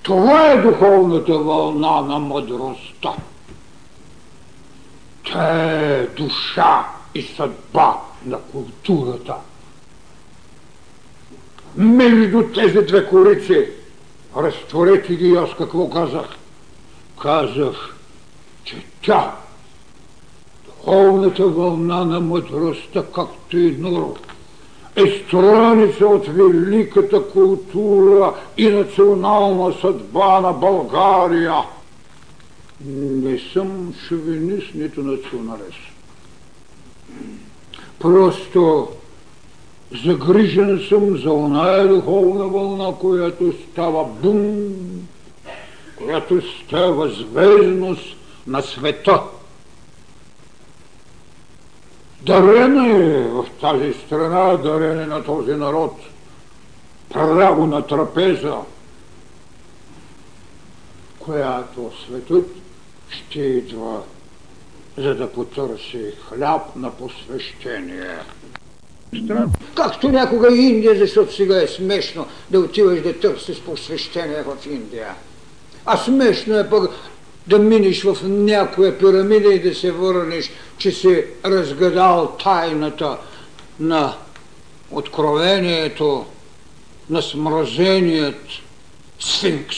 Това 0.02 0.52
е 0.52 0.62
духовната 0.62 1.38
вълна 1.38 2.02
на 2.02 2.20
мъдростта. 2.20 3.14
Тя 5.24 5.48
е 5.48 6.08
душа 6.08 6.97
и 7.18 7.22
съдба 7.22 8.02
на 8.26 8.40
културата. 8.40 9.36
Между 11.76 12.44
тези 12.56 12.82
две 12.82 13.06
корици, 13.10 13.68
разтворете 14.38 15.16
ги 15.16 15.32
аз 15.32 15.50
какво 15.58 15.90
казах? 15.90 16.26
Казах, 17.22 17.96
че 18.64 18.86
тя, 19.02 19.36
духовната 20.66 21.48
вълна 21.48 22.06
на 22.06 22.20
мъдростта, 22.20 23.06
както 23.16 23.58
и 23.58 23.72
Нуро, 23.72 24.16
е 24.96 25.24
страница 25.28 26.06
от 26.06 26.28
великата 26.28 27.30
култура 27.30 28.34
и 28.58 28.70
национална 28.70 29.74
съдба 29.82 30.40
на 30.40 30.54
България. 30.54 31.56
Не 32.86 33.40
съм 33.54 33.94
шовинист, 34.08 34.68
нито 34.74 35.02
националист. 35.02 35.97
Просто 38.00 38.88
загрижен 40.04 40.86
съм 40.90 41.18
за 41.18 41.32
оная 41.32 41.88
духовна 41.88 42.48
вълна, 42.48 42.96
която 43.00 43.54
става 43.72 44.06
бум, 44.06 44.72
която 45.98 46.42
става 46.66 47.10
звездност 47.10 48.16
на 48.48 48.62
света. 48.62 49.22
Дарена 52.22 52.88
е 52.88 53.28
в 53.28 53.46
тази 53.62 53.94
страна, 53.94 54.58
дарена 54.58 55.04
е 55.04 55.06
на 55.06 55.24
този 55.24 55.52
народ 55.52 55.96
право 57.14 57.68
на 57.68 57.88
трапеза, 57.88 58.58
която 61.20 61.92
светът 62.06 62.48
ще 63.10 63.40
идва, 63.40 64.02
за 64.98 65.16
да 65.16 65.32
потърси 65.32 66.12
хляб 66.30 66.76
на 66.76 66.92
посвещение. 66.92 68.18
Както 69.76 70.10
някога 70.10 70.56
Индия, 70.56 70.98
защото 70.98 71.36
сега 71.36 71.62
е 71.62 71.68
смешно 71.68 72.28
да 72.50 72.60
отиваш 72.60 73.02
да 73.02 73.20
търсиш 73.20 73.62
посвещение 73.62 74.44
в 74.44 74.66
Индия. 74.66 75.16
А 75.86 75.98
смешно 75.98 76.58
е 76.60 76.70
пък 76.70 76.92
да 77.48 77.60
минеш 77.60 78.04
в 78.04 78.18
някоя 78.24 78.98
пирамида 78.98 79.54
и 79.54 79.62
да 79.62 79.76
се 79.76 79.92
върнеш, 79.92 80.52
че 80.78 80.92
си 80.92 81.26
разгадал 81.46 82.36
тайната 82.44 83.18
на 83.80 84.16
откровението, 84.92 86.26
на 87.10 87.22
смразеният 87.22 88.42
сфинкс. 89.20 89.78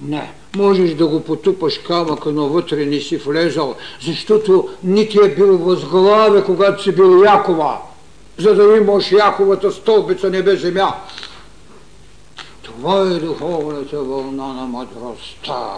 Не, 0.00 0.32
можеш 0.54 0.94
да 0.94 1.06
го 1.06 1.20
потупаш 1.20 1.78
камъка, 1.78 2.32
но 2.32 2.48
вътре 2.48 2.86
не 2.86 3.00
си 3.00 3.16
влезал, 3.16 3.74
защото 4.00 4.68
не 4.84 5.08
ти 5.08 5.18
е 5.24 5.34
бил 5.34 5.58
възглаве, 5.58 6.44
когато 6.44 6.82
си 6.82 6.92
бил 6.92 7.22
Якова, 7.24 7.78
за 8.38 8.54
да 8.54 8.76
имаш 8.76 9.12
Яковата 9.12 9.72
стълбица 9.72 10.30
небе-земя. 10.30 10.94
Това 12.62 13.00
е 13.00 13.14
духовната 13.14 14.02
вълна 14.02 14.52
на 14.52 14.66
мъдростта. 14.66 15.76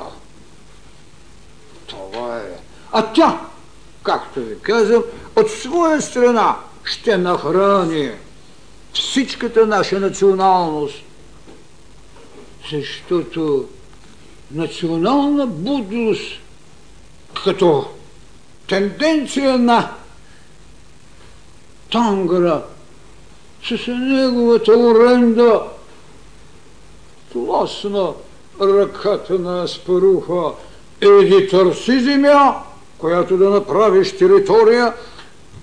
Това 1.87 2.37
е. 2.39 2.61
А 2.93 3.12
тя, 3.12 3.41
както 4.03 4.41
ви 4.41 4.59
казвам, 4.62 5.03
от 5.37 5.51
своя 5.51 6.03
страна 6.03 6.57
ще 6.85 7.16
нахрани 7.16 8.11
всичката 8.95 9.66
наша 9.66 10.01
националност. 10.01 10.95
Защото 12.72 13.68
национална 14.51 15.47
будност 15.47 16.41
като 17.45 17.85
тенденция 18.69 19.59
на 19.59 19.91
Тангра 21.93 22.63
с 23.69 23.87
неговата 23.87 24.73
уренда 24.79 25.63
тласна 27.33 28.13
ръката 28.61 29.39
на 29.39 29.63
Аспаруха 29.63 30.53
еди 31.01 31.49
търси 31.49 32.01
земя, 32.01 32.55
която 32.99 33.37
да 33.37 33.51
направиш 33.51 34.17
територия 34.17 34.95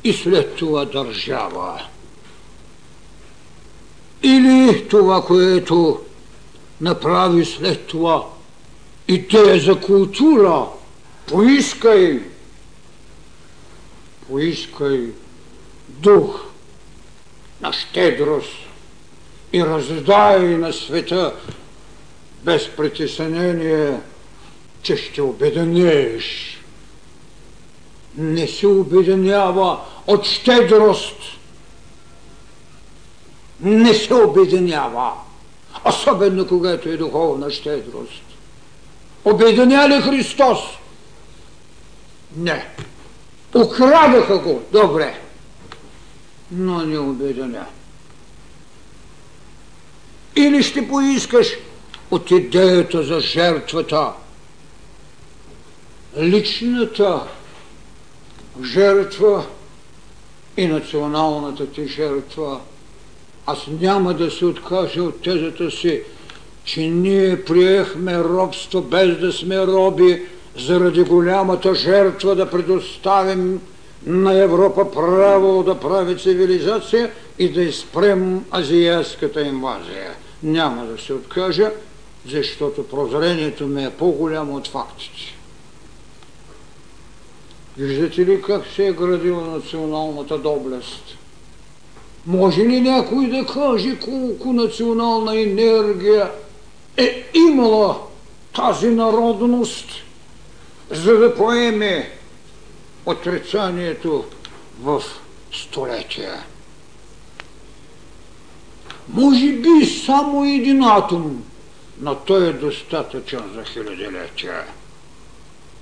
и 0.03 0.13
след 0.13 0.55
това 0.55 0.85
държава. 0.85 1.81
Или 4.23 4.87
това, 4.87 5.25
което 5.25 5.99
направи 6.81 7.45
след 7.45 7.87
това 7.87 8.23
идея 9.07 9.59
за 9.59 9.79
култура, 9.79 10.65
поискай, 11.27 12.19
поискай 14.27 15.09
дух 15.87 16.45
на 17.61 17.73
щедрост 17.73 18.49
и 19.53 19.65
раздай 19.65 20.39
на 20.39 20.73
света 20.73 21.35
без 22.43 22.67
притеснение, 22.67 23.99
че 24.81 24.97
ще 24.97 25.21
обеденееш. 25.21 26.59
Не 28.17 28.47
се 28.47 28.67
обеденява 28.67 29.79
от 30.07 30.25
щедрост. 30.25 31.17
Не 33.61 33.93
се 33.93 34.13
обеденява. 34.13 35.11
Особено 35.85 36.47
когато 36.47 36.89
е 36.89 36.97
духовна 36.97 37.51
щедрост. 37.51 38.32
Обединя 39.25 39.89
ли 39.89 40.01
Христос? 40.01 40.59
Не. 42.35 42.65
Украдаха 43.55 44.37
го, 44.37 44.61
добре, 44.71 45.19
но 46.51 46.85
не 46.85 46.99
обединя. 46.99 47.65
Или 50.35 50.63
ще 50.63 50.87
поискаш 50.87 51.47
от 52.11 52.31
идеята 52.31 53.03
за 53.03 53.19
жертвата, 53.19 54.13
личната 56.19 57.27
жертва 58.63 59.45
и 60.57 60.67
националната 60.67 61.71
ти 61.71 61.87
жертва. 61.87 62.59
Аз 63.45 63.67
няма 63.67 64.13
да 64.13 64.31
се 64.31 64.45
откажа 64.45 65.03
от 65.03 65.21
тезата 65.21 65.71
си, 65.71 66.03
че 66.65 66.81
ние 66.81 67.43
приехме 67.43 68.19
робство 68.19 68.81
без 68.81 69.17
да 69.17 69.33
сме 69.33 69.67
роби, 69.67 70.21
заради 70.57 71.03
голямата 71.03 71.75
жертва 71.75 72.35
да 72.35 72.49
предоставим 72.49 73.61
на 74.05 74.33
Европа 74.33 74.91
право 74.91 75.63
да 75.63 75.79
прави 75.79 76.17
цивилизация 76.17 77.11
и 77.39 77.49
да 77.49 77.61
изпрем 77.61 78.45
азиатската 78.53 79.41
инвазия. 79.41 80.11
Няма 80.43 80.85
да 80.85 81.01
се 81.01 81.13
откажа, 81.13 81.71
защото 82.29 82.87
прозрението 82.87 83.67
ми 83.67 83.83
е 83.83 83.89
по-голямо 83.89 84.55
от 84.55 84.67
фактите. 84.67 85.35
Виждате 87.77 88.25
ли 88.25 88.41
как 88.41 88.61
се 88.75 88.87
е 88.87 88.93
градила 88.93 89.41
националната 89.41 90.37
доблест? 90.37 91.03
Може 92.25 92.61
ли 92.61 92.81
някой 92.81 93.27
да 93.27 93.45
каже 93.45 93.99
колко 93.99 94.53
национална 94.53 95.41
енергия 95.41 96.31
е 96.97 97.25
имала 97.33 97.99
тази 98.55 98.87
народност, 98.87 99.87
за 100.89 101.17
да 101.17 101.35
поеме 101.35 102.11
отрицанието 103.05 104.25
в 104.81 105.03
столетия. 105.51 106.43
Може 109.09 109.51
би 109.51 109.85
само 110.05 110.45
един 110.45 110.83
атом, 110.83 111.43
но 111.99 112.15
той 112.15 112.49
е 112.49 112.53
достатъчен 112.53 113.51
за 113.53 113.63
хилядилетия. 113.63 114.63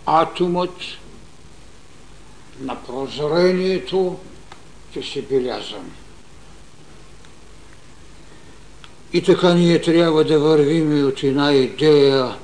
Атомът 0.05 0.75
на 2.59 2.75
прозрението 2.83 4.19
ще 4.91 5.03
си 5.03 5.21
белязан. 5.21 5.91
И 9.13 9.21
така 9.21 9.53
ние 9.53 9.81
трябва 9.81 10.23
да 10.23 10.39
вървим 10.39 11.07
от 11.07 11.23
една 11.23 11.53
идея, 11.53 12.35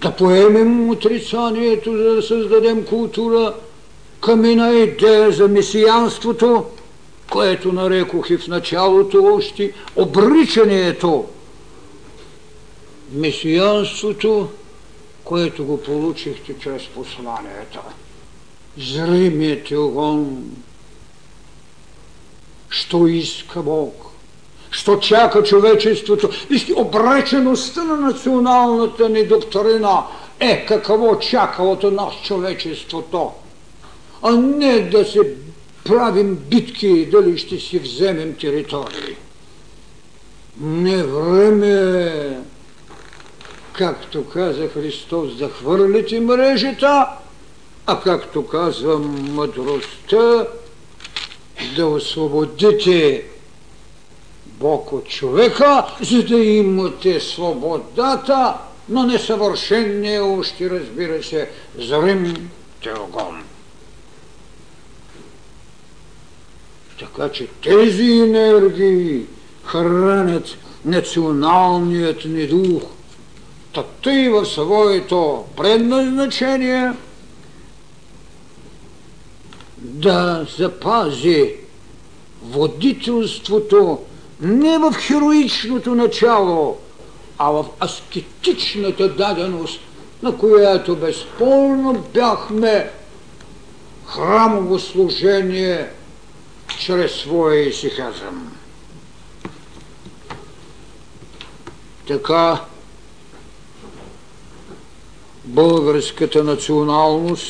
да 0.00 0.10
поемем 0.10 0.90
отрицанието, 0.90 1.96
за 1.96 2.14
да 2.14 2.22
създадем 2.22 2.84
култура 2.84 3.54
към 4.20 4.44
една 4.44 4.70
идея 4.70 5.32
за 5.32 5.48
месиянството, 5.48 6.64
което 7.30 7.72
нарекох 7.72 8.30
и 8.30 8.36
в 8.36 8.48
началото 8.48 9.24
още 9.24 9.72
обричането. 9.96 11.24
Месиянството, 13.12 14.48
което 15.24 15.64
го 15.64 15.82
получихте 15.82 16.54
чрез 16.58 16.82
посланията. 16.86 17.80
Зримият 18.78 19.70
огън, 19.72 20.44
що 22.68 23.06
иска 23.06 23.62
Бог 23.62 24.15
що 24.70 24.96
чака 24.96 25.42
човечеството. 25.42 26.30
Вижте, 26.50 26.72
обречеността 26.76 27.84
на 27.84 27.96
националната 27.96 29.08
ни 29.08 29.24
доктрина 29.24 30.02
е 30.40 30.66
какво 30.66 31.16
чака 31.16 31.62
от 31.62 31.82
нас 31.82 32.14
човечеството, 32.24 33.32
а 34.22 34.30
не 34.30 34.80
да 34.80 35.04
се 35.04 35.34
правим 35.84 36.34
битки, 36.34 37.06
дали 37.06 37.38
ще 37.38 37.58
си 37.58 37.78
вземем 37.78 38.34
територии. 38.40 39.16
Не 40.60 41.02
време 41.02 42.38
както 43.72 44.24
каза 44.24 44.68
Христос, 44.68 45.36
да 45.36 45.48
хвърлите 45.48 46.20
мрежата, 46.20 47.06
а 47.86 48.00
както 48.00 48.46
казва 48.46 48.98
мъдростта, 48.98 50.46
да 51.76 51.86
освободите 51.86 53.24
Бог 54.60 54.92
от 54.92 55.08
човека, 55.08 55.86
за 56.00 56.22
да 56.22 56.36
имате 56.36 57.20
свободата 57.20 58.54
на 58.88 59.06
несъвършенния 59.06 60.24
още, 60.24 60.70
разбира 60.70 61.22
се, 61.22 61.50
зрим 61.78 62.50
теогон. 62.82 63.42
Така 66.98 67.28
че 67.32 67.46
тези 67.46 68.04
енергии 68.04 69.26
хранят 69.64 70.48
националният 70.84 72.24
ни 72.24 72.46
дух, 72.46 72.82
тъй 74.02 74.28
в 74.28 74.46
своето 74.46 75.44
предназначение 75.56 76.92
да 79.78 80.46
запази 80.58 81.54
водителството 82.42 83.98
не 84.40 84.78
в 84.78 84.92
хероичното 84.92 85.94
начало, 85.94 86.78
а 87.38 87.50
в 87.50 87.64
аскетичната 87.80 89.08
даденост, 89.08 89.80
на 90.22 90.38
която 90.38 90.96
безспорно 90.96 92.04
бяхме 92.14 92.90
храмово 94.06 94.78
служение 94.78 95.90
чрез 96.78 97.12
своя 97.12 97.68
исихазъм. 97.68 98.52
Така 102.08 102.60
българската 105.44 106.44
националност 106.44 107.46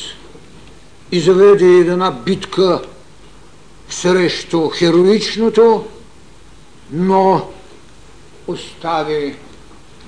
изведе 1.11 1.65
една 1.65 2.11
битка 2.11 2.81
срещу 3.89 4.69
хероичното, 4.69 5.85
но 6.91 7.49
остави 8.47 9.35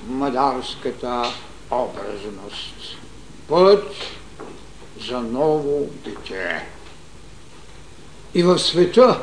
мадарската 0.08 1.22
образност. 1.70 2.96
Път 3.48 3.94
за 5.08 5.20
ново 5.20 5.90
дете. 6.04 6.66
И 8.34 8.42
в 8.42 8.58
света, 8.58 9.20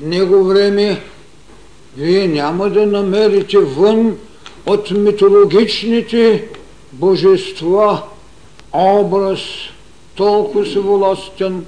него 0.00 0.44
време, 0.44 1.02
вие 1.96 2.28
няма 2.28 2.70
да 2.70 2.86
намерите 2.86 3.58
вън 3.58 4.18
от 4.66 4.90
митологичните 4.90 6.48
божества 6.92 8.02
образ 8.72 9.40
толкова 10.14 10.80
властен 10.80 11.66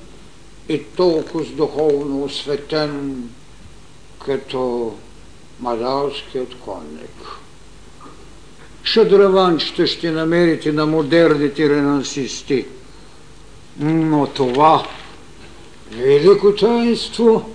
и 0.68 0.82
толкова 0.84 1.44
духовно 1.44 2.24
осветен, 2.24 3.22
като 4.28 4.94
мадалският 5.60 6.54
конник. 6.54 7.38
Шадраванчета 8.84 9.86
ще 9.86 10.10
намерите 10.10 10.72
на 10.72 10.86
модерните 10.86 11.68
ренансисти, 11.68 12.66
но 13.78 14.26
това 14.26 14.86
велико 15.90 16.54
таинство, 16.54 17.50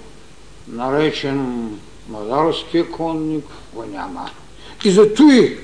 наречен 0.68 1.70
мадалския 2.10 2.92
конник, 2.92 3.46
го 3.74 3.84
няма. 3.84 4.30
И 4.86 4.92
зато 4.92 5.24
и 5.24 5.58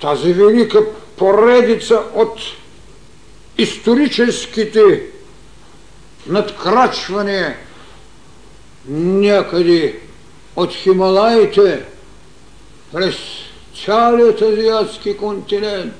тази 0.00 0.32
велика 0.32 0.86
поредица 1.16 2.02
от 2.14 2.38
историческите 3.58 5.02
надкрачвания 6.26 7.56
някъде 8.88 10.01
от 10.56 10.74
Хималаите 10.74 11.84
през 12.92 13.14
цялият 13.84 14.42
азиатски 14.42 15.16
континент, 15.16 15.94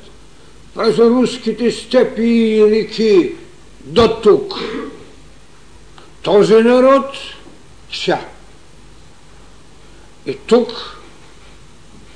през 0.75 0.99
руските 0.99 1.71
степи 1.71 2.23
и 2.23 2.71
реки 2.71 3.35
до 3.81 4.09
тук. 4.23 4.55
Този 6.23 6.55
народ 6.55 7.17
ся. 7.93 8.19
И 10.27 10.35
тук 10.47 10.97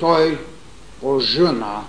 той 0.01 0.39
пожена, 1.01 1.83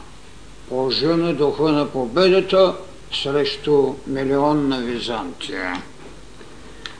пожена 0.70 1.34
духа 1.34 1.64
на 1.64 1.90
победата 1.90 2.76
срещу 3.24 3.94
милионна 4.08 4.82
Византия. 4.82 5.84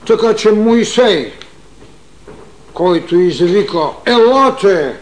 Така 0.08 0.36
че 0.36 0.52
Моисей 0.52 1.34
който 2.78 3.16
извика 3.16 3.80
Елате, 4.06 4.96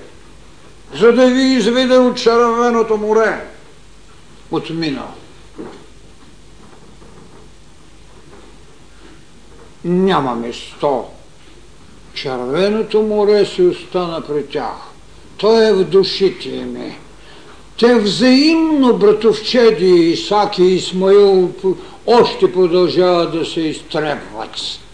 за 1.00 1.12
да 1.12 1.28
ви 1.28 1.42
изведе 1.42 1.98
от 1.98 2.18
червеното 2.18 2.98
море, 2.98 3.46
отмина. 4.52 5.04
Няма 9.86 10.36
место. 10.36 11.04
Червеното 12.14 13.02
море 13.02 13.46
си 13.46 13.62
остана 13.62 14.22
при 14.28 14.46
тях. 14.46 14.76
Той 15.38 15.68
е 15.68 15.74
в 15.74 15.84
душите 15.84 16.50
ми. 16.50 16.98
Те 17.80 17.96
взаимно, 17.96 18.98
братовчеди 18.98 19.90
Исаки 19.90 20.64
и 20.64 20.76
Исмаил, 20.76 21.52
още 22.08 22.54
продължават 22.54 23.32
да 23.32 23.46
се 23.46 23.62
изтребват 23.62 24.85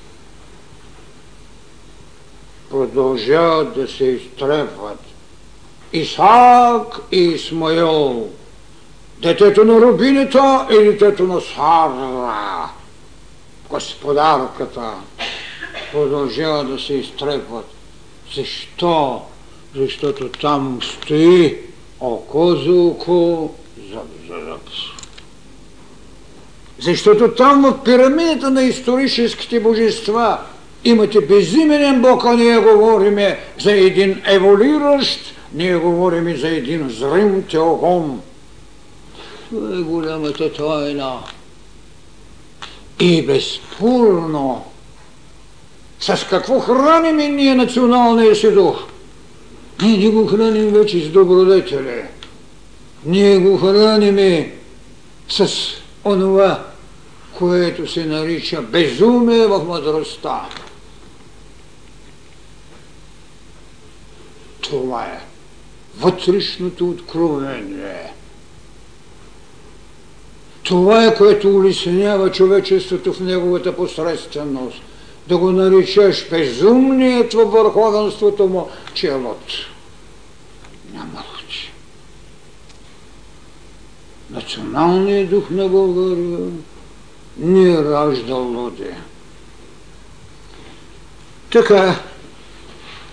продължават 2.72 3.76
да 3.76 3.88
се 3.88 4.06
изтрепват. 4.06 5.00
Исаак 5.94 7.00
и 7.12 7.18
Исмаил, 7.18 8.30
детето 9.22 9.66
на 9.66 9.82
рубината 9.82 10.68
и 10.72 10.84
детето 10.84 11.24
на 11.24 11.42
Сара, 11.42 12.70
господарката, 13.70 14.94
продължават 15.92 16.68
да 16.68 16.80
се 16.80 16.94
изтрепват. 16.94 17.66
Защо? 18.36 19.22
Защото 19.76 20.30
там 20.30 20.80
стои 20.82 21.58
око 22.00 22.56
за 22.56 22.72
око, 22.72 23.50
зъб 23.92 24.08
за 24.28 24.46
зъб. 24.46 24.62
Защото 26.80 27.32
там 27.32 27.62
в 27.62 27.84
пирамидата 27.84 28.50
на 28.50 28.64
историческите 28.64 29.60
божества 29.60 30.40
Имате 30.84 31.22
безименен 31.22 32.02
Бог, 32.02 32.26
а 32.26 32.34
ние 32.34 32.58
говориме 32.58 33.40
за 33.60 33.72
един 33.72 34.22
еволиращ, 34.26 35.20
ние 35.54 35.78
говориме 35.78 36.36
за 36.36 36.48
един 36.48 36.90
зрим 36.90 37.44
теогон. 37.44 38.22
Това 39.50 39.78
е 39.78 39.82
голямата 39.82 40.54
тайна. 40.54 41.20
И 43.00 43.26
безспорно, 43.26 44.66
с 46.00 46.28
какво 46.30 46.60
храним 46.60 47.20
и 47.20 47.28
ние 47.28 47.56
националния 47.56 48.36
си 48.36 48.52
дух? 48.52 48.76
Ние 49.82 49.98
не 49.98 50.10
го 50.10 50.28
храним 50.28 50.74
вече 50.74 51.06
с 51.06 51.10
добродетели. 51.10 52.02
Ние 53.06 53.38
го 53.38 53.58
храним 53.58 54.52
с 55.30 55.50
онова, 56.06 56.64
което 57.38 57.92
се 57.92 58.06
нарича 58.06 58.62
безумие 58.62 59.48
в 59.48 59.64
мъдростта. 59.68 60.42
Това 64.62 65.04
е. 65.04 65.22
вътрешното 66.00 66.90
откровение. 66.90 68.14
Това 70.64 71.06
е 71.06 71.16
което 71.16 71.56
улеснява 71.56 72.32
човечеството 72.32 73.14
в 73.14 73.20
неговата 73.20 73.76
посредственост. 73.76 74.82
Да 75.28 75.38
го 75.38 75.52
наричаш 75.52 76.30
безумният 76.30 77.34
във 77.34 77.52
върховенството 77.52 78.48
му, 78.48 78.70
че 78.94 79.08
е 79.08 79.14
лот. 79.14 79.46
Няма 80.94 81.24
лучи. 81.34 81.72
Националният 84.30 85.30
дух 85.30 85.50
на 85.50 85.68
България 85.68 86.52
не 87.38 87.84
раждал 87.84 88.44
луди. 88.44 88.90
Така, 91.52 92.00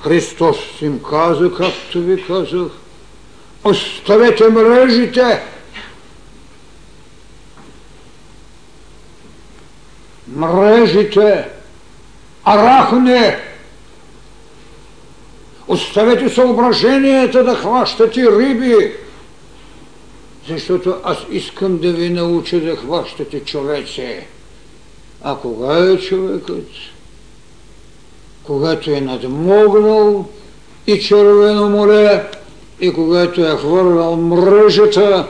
Христос 0.02 0.56
им 0.82 1.00
каза, 1.10 1.50
както 1.54 2.00
ви 2.00 2.24
казах, 2.26 2.70
оставете 3.64 4.48
мрежите, 4.48 5.42
мрежите, 10.28 11.48
арахне, 12.44 13.38
оставете 15.68 16.28
съображенията 16.28 17.44
да 17.44 17.56
хващате 17.56 18.26
риби, 18.38 18.92
защото 20.48 20.96
аз 21.04 21.18
искам 21.30 21.78
да 21.78 21.92
ви 21.92 22.10
науча 22.10 22.60
да 22.60 22.76
хващате 22.76 23.40
човеци. 23.40 24.26
А 25.22 25.36
кога 25.36 25.78
е 25.78 25.98
човекът? 25.98 26.68
Когато 28.48 28.90
е 28.90 29.00
надмогнал 29.00 30.28
и 30.86 31.00
червено 31.00 31.68
море, 31.68 32.30
и 32.80 32.92
когато 32.92 33.46
е 33.46 33.56
хвърлял 33.56 34.16
мрежата, 34.16 35.28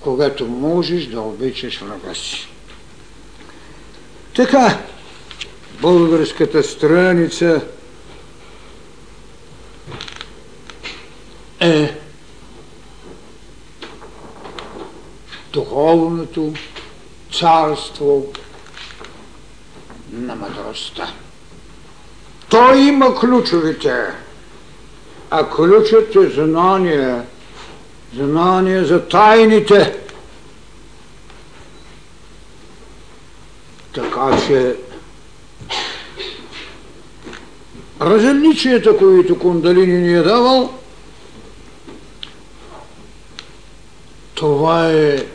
когато 0.00 0.46
можеш 0.46 1.06
да 1.06 1.20
обичаш 1.20 1.80
врага 1.80 2.14
си. 2.14 2.48
Така, 4.34 4.78
българската 5.80 6.62
страница 6.62 7.60
е 11.60 11.94
духовното 15.52 16.52
царство 17.32 18.26
на 20.12 20.34
мъдростта. 20.34 21.12
Той 22.48 22.78
има 22.78 23.20
ключовите, 23.20 23.94
а 25.30 25.50
ключът 25.50 26.16
е 26.16 26.30
знание, 26.30 27.20
знание 28.14 28.84
за 28.84 29.08
тайните. 29.08 29.98
Така 33.94 34.38
че 34.46 34.76
различията, 38.00 38.96
които 38.96 39.38
Кундалини 39.38 39.98
ни 39.98 40.14
е 40.14 40.22
давал, 40.22 40.72
това 44.34 44.90
е 44.92 45.26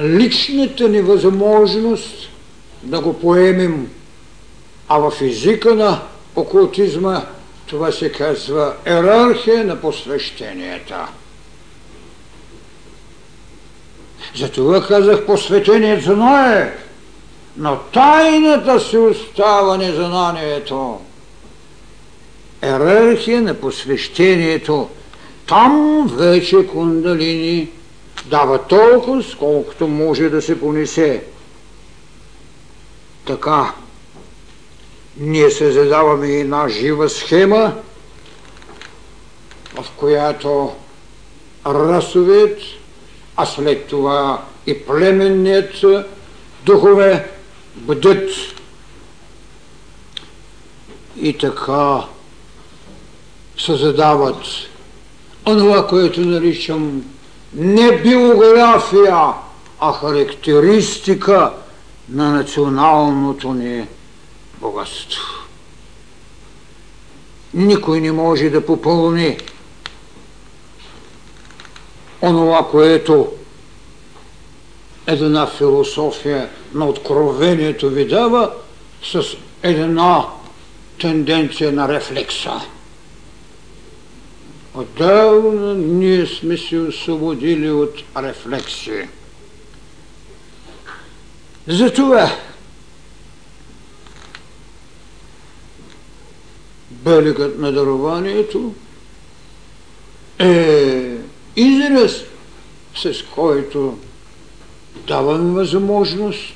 личната 0.00 0.88
ни 0.88 1.00
възможност 1.00 2.31
да 2.82 3.00
го 3.00 3.20
поемем, 3.20 3.90
а 4.88 4.98
в 4.98 5.12
езика 5.22 5.74
на 5.74 6.00
окултизма 6.36 7.22
това 7.66 7.92
се 7.92 8.12
казва 8.12 8.74
ерархия 8.84 9.64
на 9.64 9.80
посвещенията. 9.80 11.08
Затова 14.36 14.86
казах 14.86 15.26
посветеният 15.26 16.02
знае, 16.02 16.76
но 17.56 17.76
тайната 17.76 18.80
си 18.80 18.96
остава 18.96 19.76
незнанието. 19.76 21.00
Ерархия 22.62 23.42
на 23.42 23.54
посвещението. 23.54 24.88
Там 25.46 26.06
вече 26.16 26.66
кундалини 26.66 27.68
дава 28.26 28.58
толкова, 28.58 29.22
сколкото 29.22 29.88
може 29.88 30.28
да 30.28 30.42
се 30.42 30.60
понесе. 30.60 31.22
Така, 33.26 33.74
ние 35.16 35.50
се 35.50 35.72
задаваме 35.72 36.28
една 36.28 36.68
жива 36.68 37.08
схема, 37.08 37.74
в 39.74 39.86
която 39.96 40.72
расовият, 41.66 42.58
а 43.36 43.46
след 43.46 43.86
това 43.86 44.42
и 44.66 44.86
племенният 44.86 45.84
духове 46.64 47.30
бъдат 47.76 48.30
и 51.20 51.38
така 51.38 52.04
се 53.58 53.76
задават 53.76 54.44
онова, 55.46 55.86
което 55.86 56.20
наричам 56.20 57.04
не 57.54 58.02
биография, 58.02 59.16
а 59.80 59.92
характеристика 59.92 61.52
на 62.12 62.30
националното 62.30 63.54
ни 63.54 63.86
богатство. 64.60 65.22
Никой 67.54 68.00
не 68.00 68.12
може 68.12 68.50
да 68.50 68.66
попълни 68.66 69.38
онова, 72.22 72.68
което 72.70 73.32
една 75.06 75.46
философия 75.46 76.50
на 76.74 76.86
откровението 76.86 77.90
ви 77.90 78.08
дава 78.08 78.52
с 79.02 79.22
една 79.62 80.26
тенденция 81.00 81.72
на 81.72 81.88
рефлекса. 81.88 82.60
Отдавна 84.74 85.74
ние 85.74 86.26
сме 86.26 86.56
се 86.56 86.78
освободили 86.78 87.70
от 87.70 87.94
рефлексия. 88.16 89.08
Затова 91.68 92.32
белегът 96.90 97.58
на 97.58 97.72
дарованието 97.72 98.74
е 100.38 101.16
израз, 101.56 102.12
с 102.94 103.22
който 103.34 103.98
даваме 105.06 105.52
възможност 105.52 106.54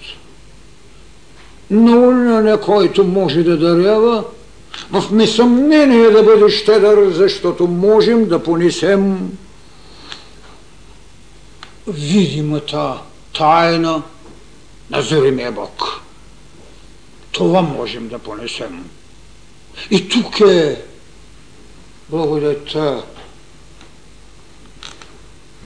на 1.70 2.60
който 2.60 3.04
може 3.04 3.42
да 3.42 3.56
дарява, 3.56 4.24
в 4.90 5.04
несъмнение 5.12 6.10
да 6.10 6.22
бъде 6.22 6.50
щедър, 6.50 7.10
защото 7.10 7.66
можем 7.66 8.28
да 8.28 8.42
понесем 8.42 9.30
видимата 11.86 12.94
тайна 13.38 14.02
на 14.90 15.02
зримия 15.02 15.52
Бог. 15.52 16.00
Това 17.32 17.62
можем 17.62 18.08
да 18.08 18.18
понесем. 18.18 18.90
И 19.90 20.08
тук 20.08 20.40
е 20.40 20.82
благодата 22.08 23.04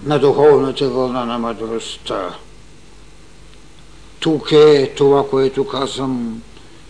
на 0.02 0.18
духовната 0.18 0.88
вълна 0.88 1.24
на 1.24 1.38
мъдростта. 1.38 2.36
Тук 4.20 4.52
е 4.52 4.94
това, 4.96 5.28
което 5.28 5.66
казвам, 5.66 6.42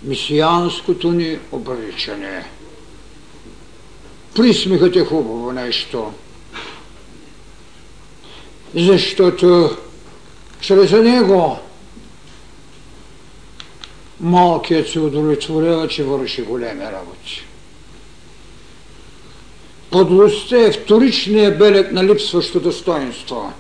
мисианското 0.03 1.13
ни 1.13 1.39
обричане. 1.53 2.51
Присмихът 4.35 4.97
е 4.97 5.05
хубаво 5.05 5.53
нещо, 5.53 6.13
защото 8.75 9.77
чрез 10.61 10.93
него 10.93 11.59
малкият 14.21 14.89
се 14.89 15.01
удовлетворява, 15.01 15.89
че 15.89 16.05
върши 16.05 16.43
големи 16.43 16.85
работи. 16.85 17.47
Подлостта 19.91 20.57
е 20.57 20.73
вторичният 20.73 21.59
белег 21.59 21.93
на 21.93 22.05
липсващо 22.05 22.61
достоинство. 22.61 23.53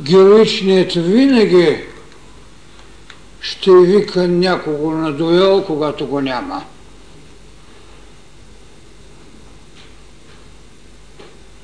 Героичният 0.00 0.92
винаги 0.92 1.84
ще 3.40 3.70
вика 3.70 4.28
някого 4.28 4.90
на 4.90 5.12
дуел, 5.12 5.64
когато 5.66 6.06
го 6.06 6.20
няма. 6.20 6.64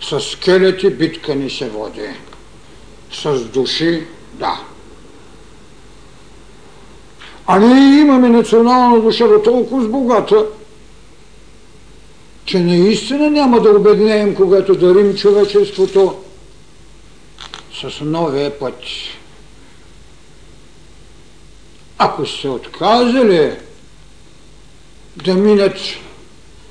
С 0.00 0.20
скелети 0.20 0.90
битка 0.90 1.34
ни 1.34 1.50
се 1.50 1.68
води. 1.68 2.08
С 3.12 3.44
души– 3.44 4.06
да. 4.34 4.67
А 7.50 7.58
ние 7.58 8.00
имаме 8.00 8.28
национална 8.28 9.00
душа 9.00 9.42
толкова 9.42 9.84
с 9.84 9.88
богата, 9.88 10.46
че 12.44 12.60
наистина 12.60 13.30
няма 13.30 13.60
да 13.60 13.70
обеднеем, 13.70 14.34
когато 14.34 14.74
дарим 14.74 15.14
човечеството 15.14 16.16
с 17.72 18.00
новия 18.00 18.58
път. 18.58 18.74
Ако 21.98 22.26
се 22.26 22.48
отказали 22.48 23.52
да 25.16 25.34
минат 25.34 25.76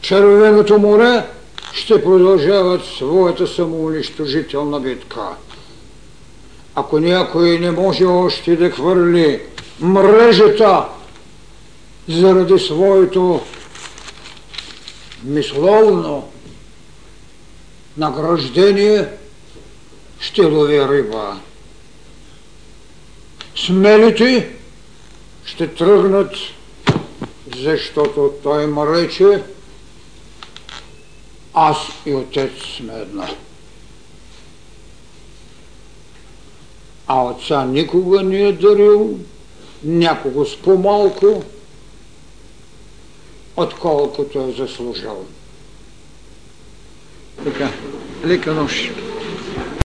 червеното 0.02 0.80
море, 0.80 1.24
ще 1.74 2.04
продължават 2.04 2.86
своята 2.86 3.48
самоунищожителна 3.48 4.80
битка. 4.80 5.28
Ако 6.76 7.00
някой 7.00 7.60
не 7.60 7.72
може 7.72 8.06
още 8.06 8.56
да 8.56 8.72
хвърли 8.72 9.42
мрежата 9.80 10.86
заради 12.08 12.60
своето 12.60 13.42
мисловно 15.24 16.32
награждение, 17.98 19.08
ще 20.20 20.46
лови 20.46 20.80
риба. 20.80 21.40
Смелите 23.56 24.56
ще 25.46 25.68
тръгнат, 25.68 26.36
защото 27.58 28.34
той 28.44 28.68
му 28.68 28.94
рече, 28.96 29.44
аз 31.54 31.78
и 32.06 32.14
отец 32.14 32.52
сме 32.78 32.94
една. 32.94 33.28
А 37.08 37.24
отца 37.24 37.66
никога 37.66 38.24
не 38.24 38.42
е 38.42 38.54
дарил 38.54 39.20
някого 39.84 40.46
с 40.46 40.58
по-малко, 40.58 41.44
отколкото 43.58 44.40
е 44.40 44.52
заслужил. 44.52 45.26
Така, 47.44 47.70
лека 48.26 48.54
нощ. 48.54 48.92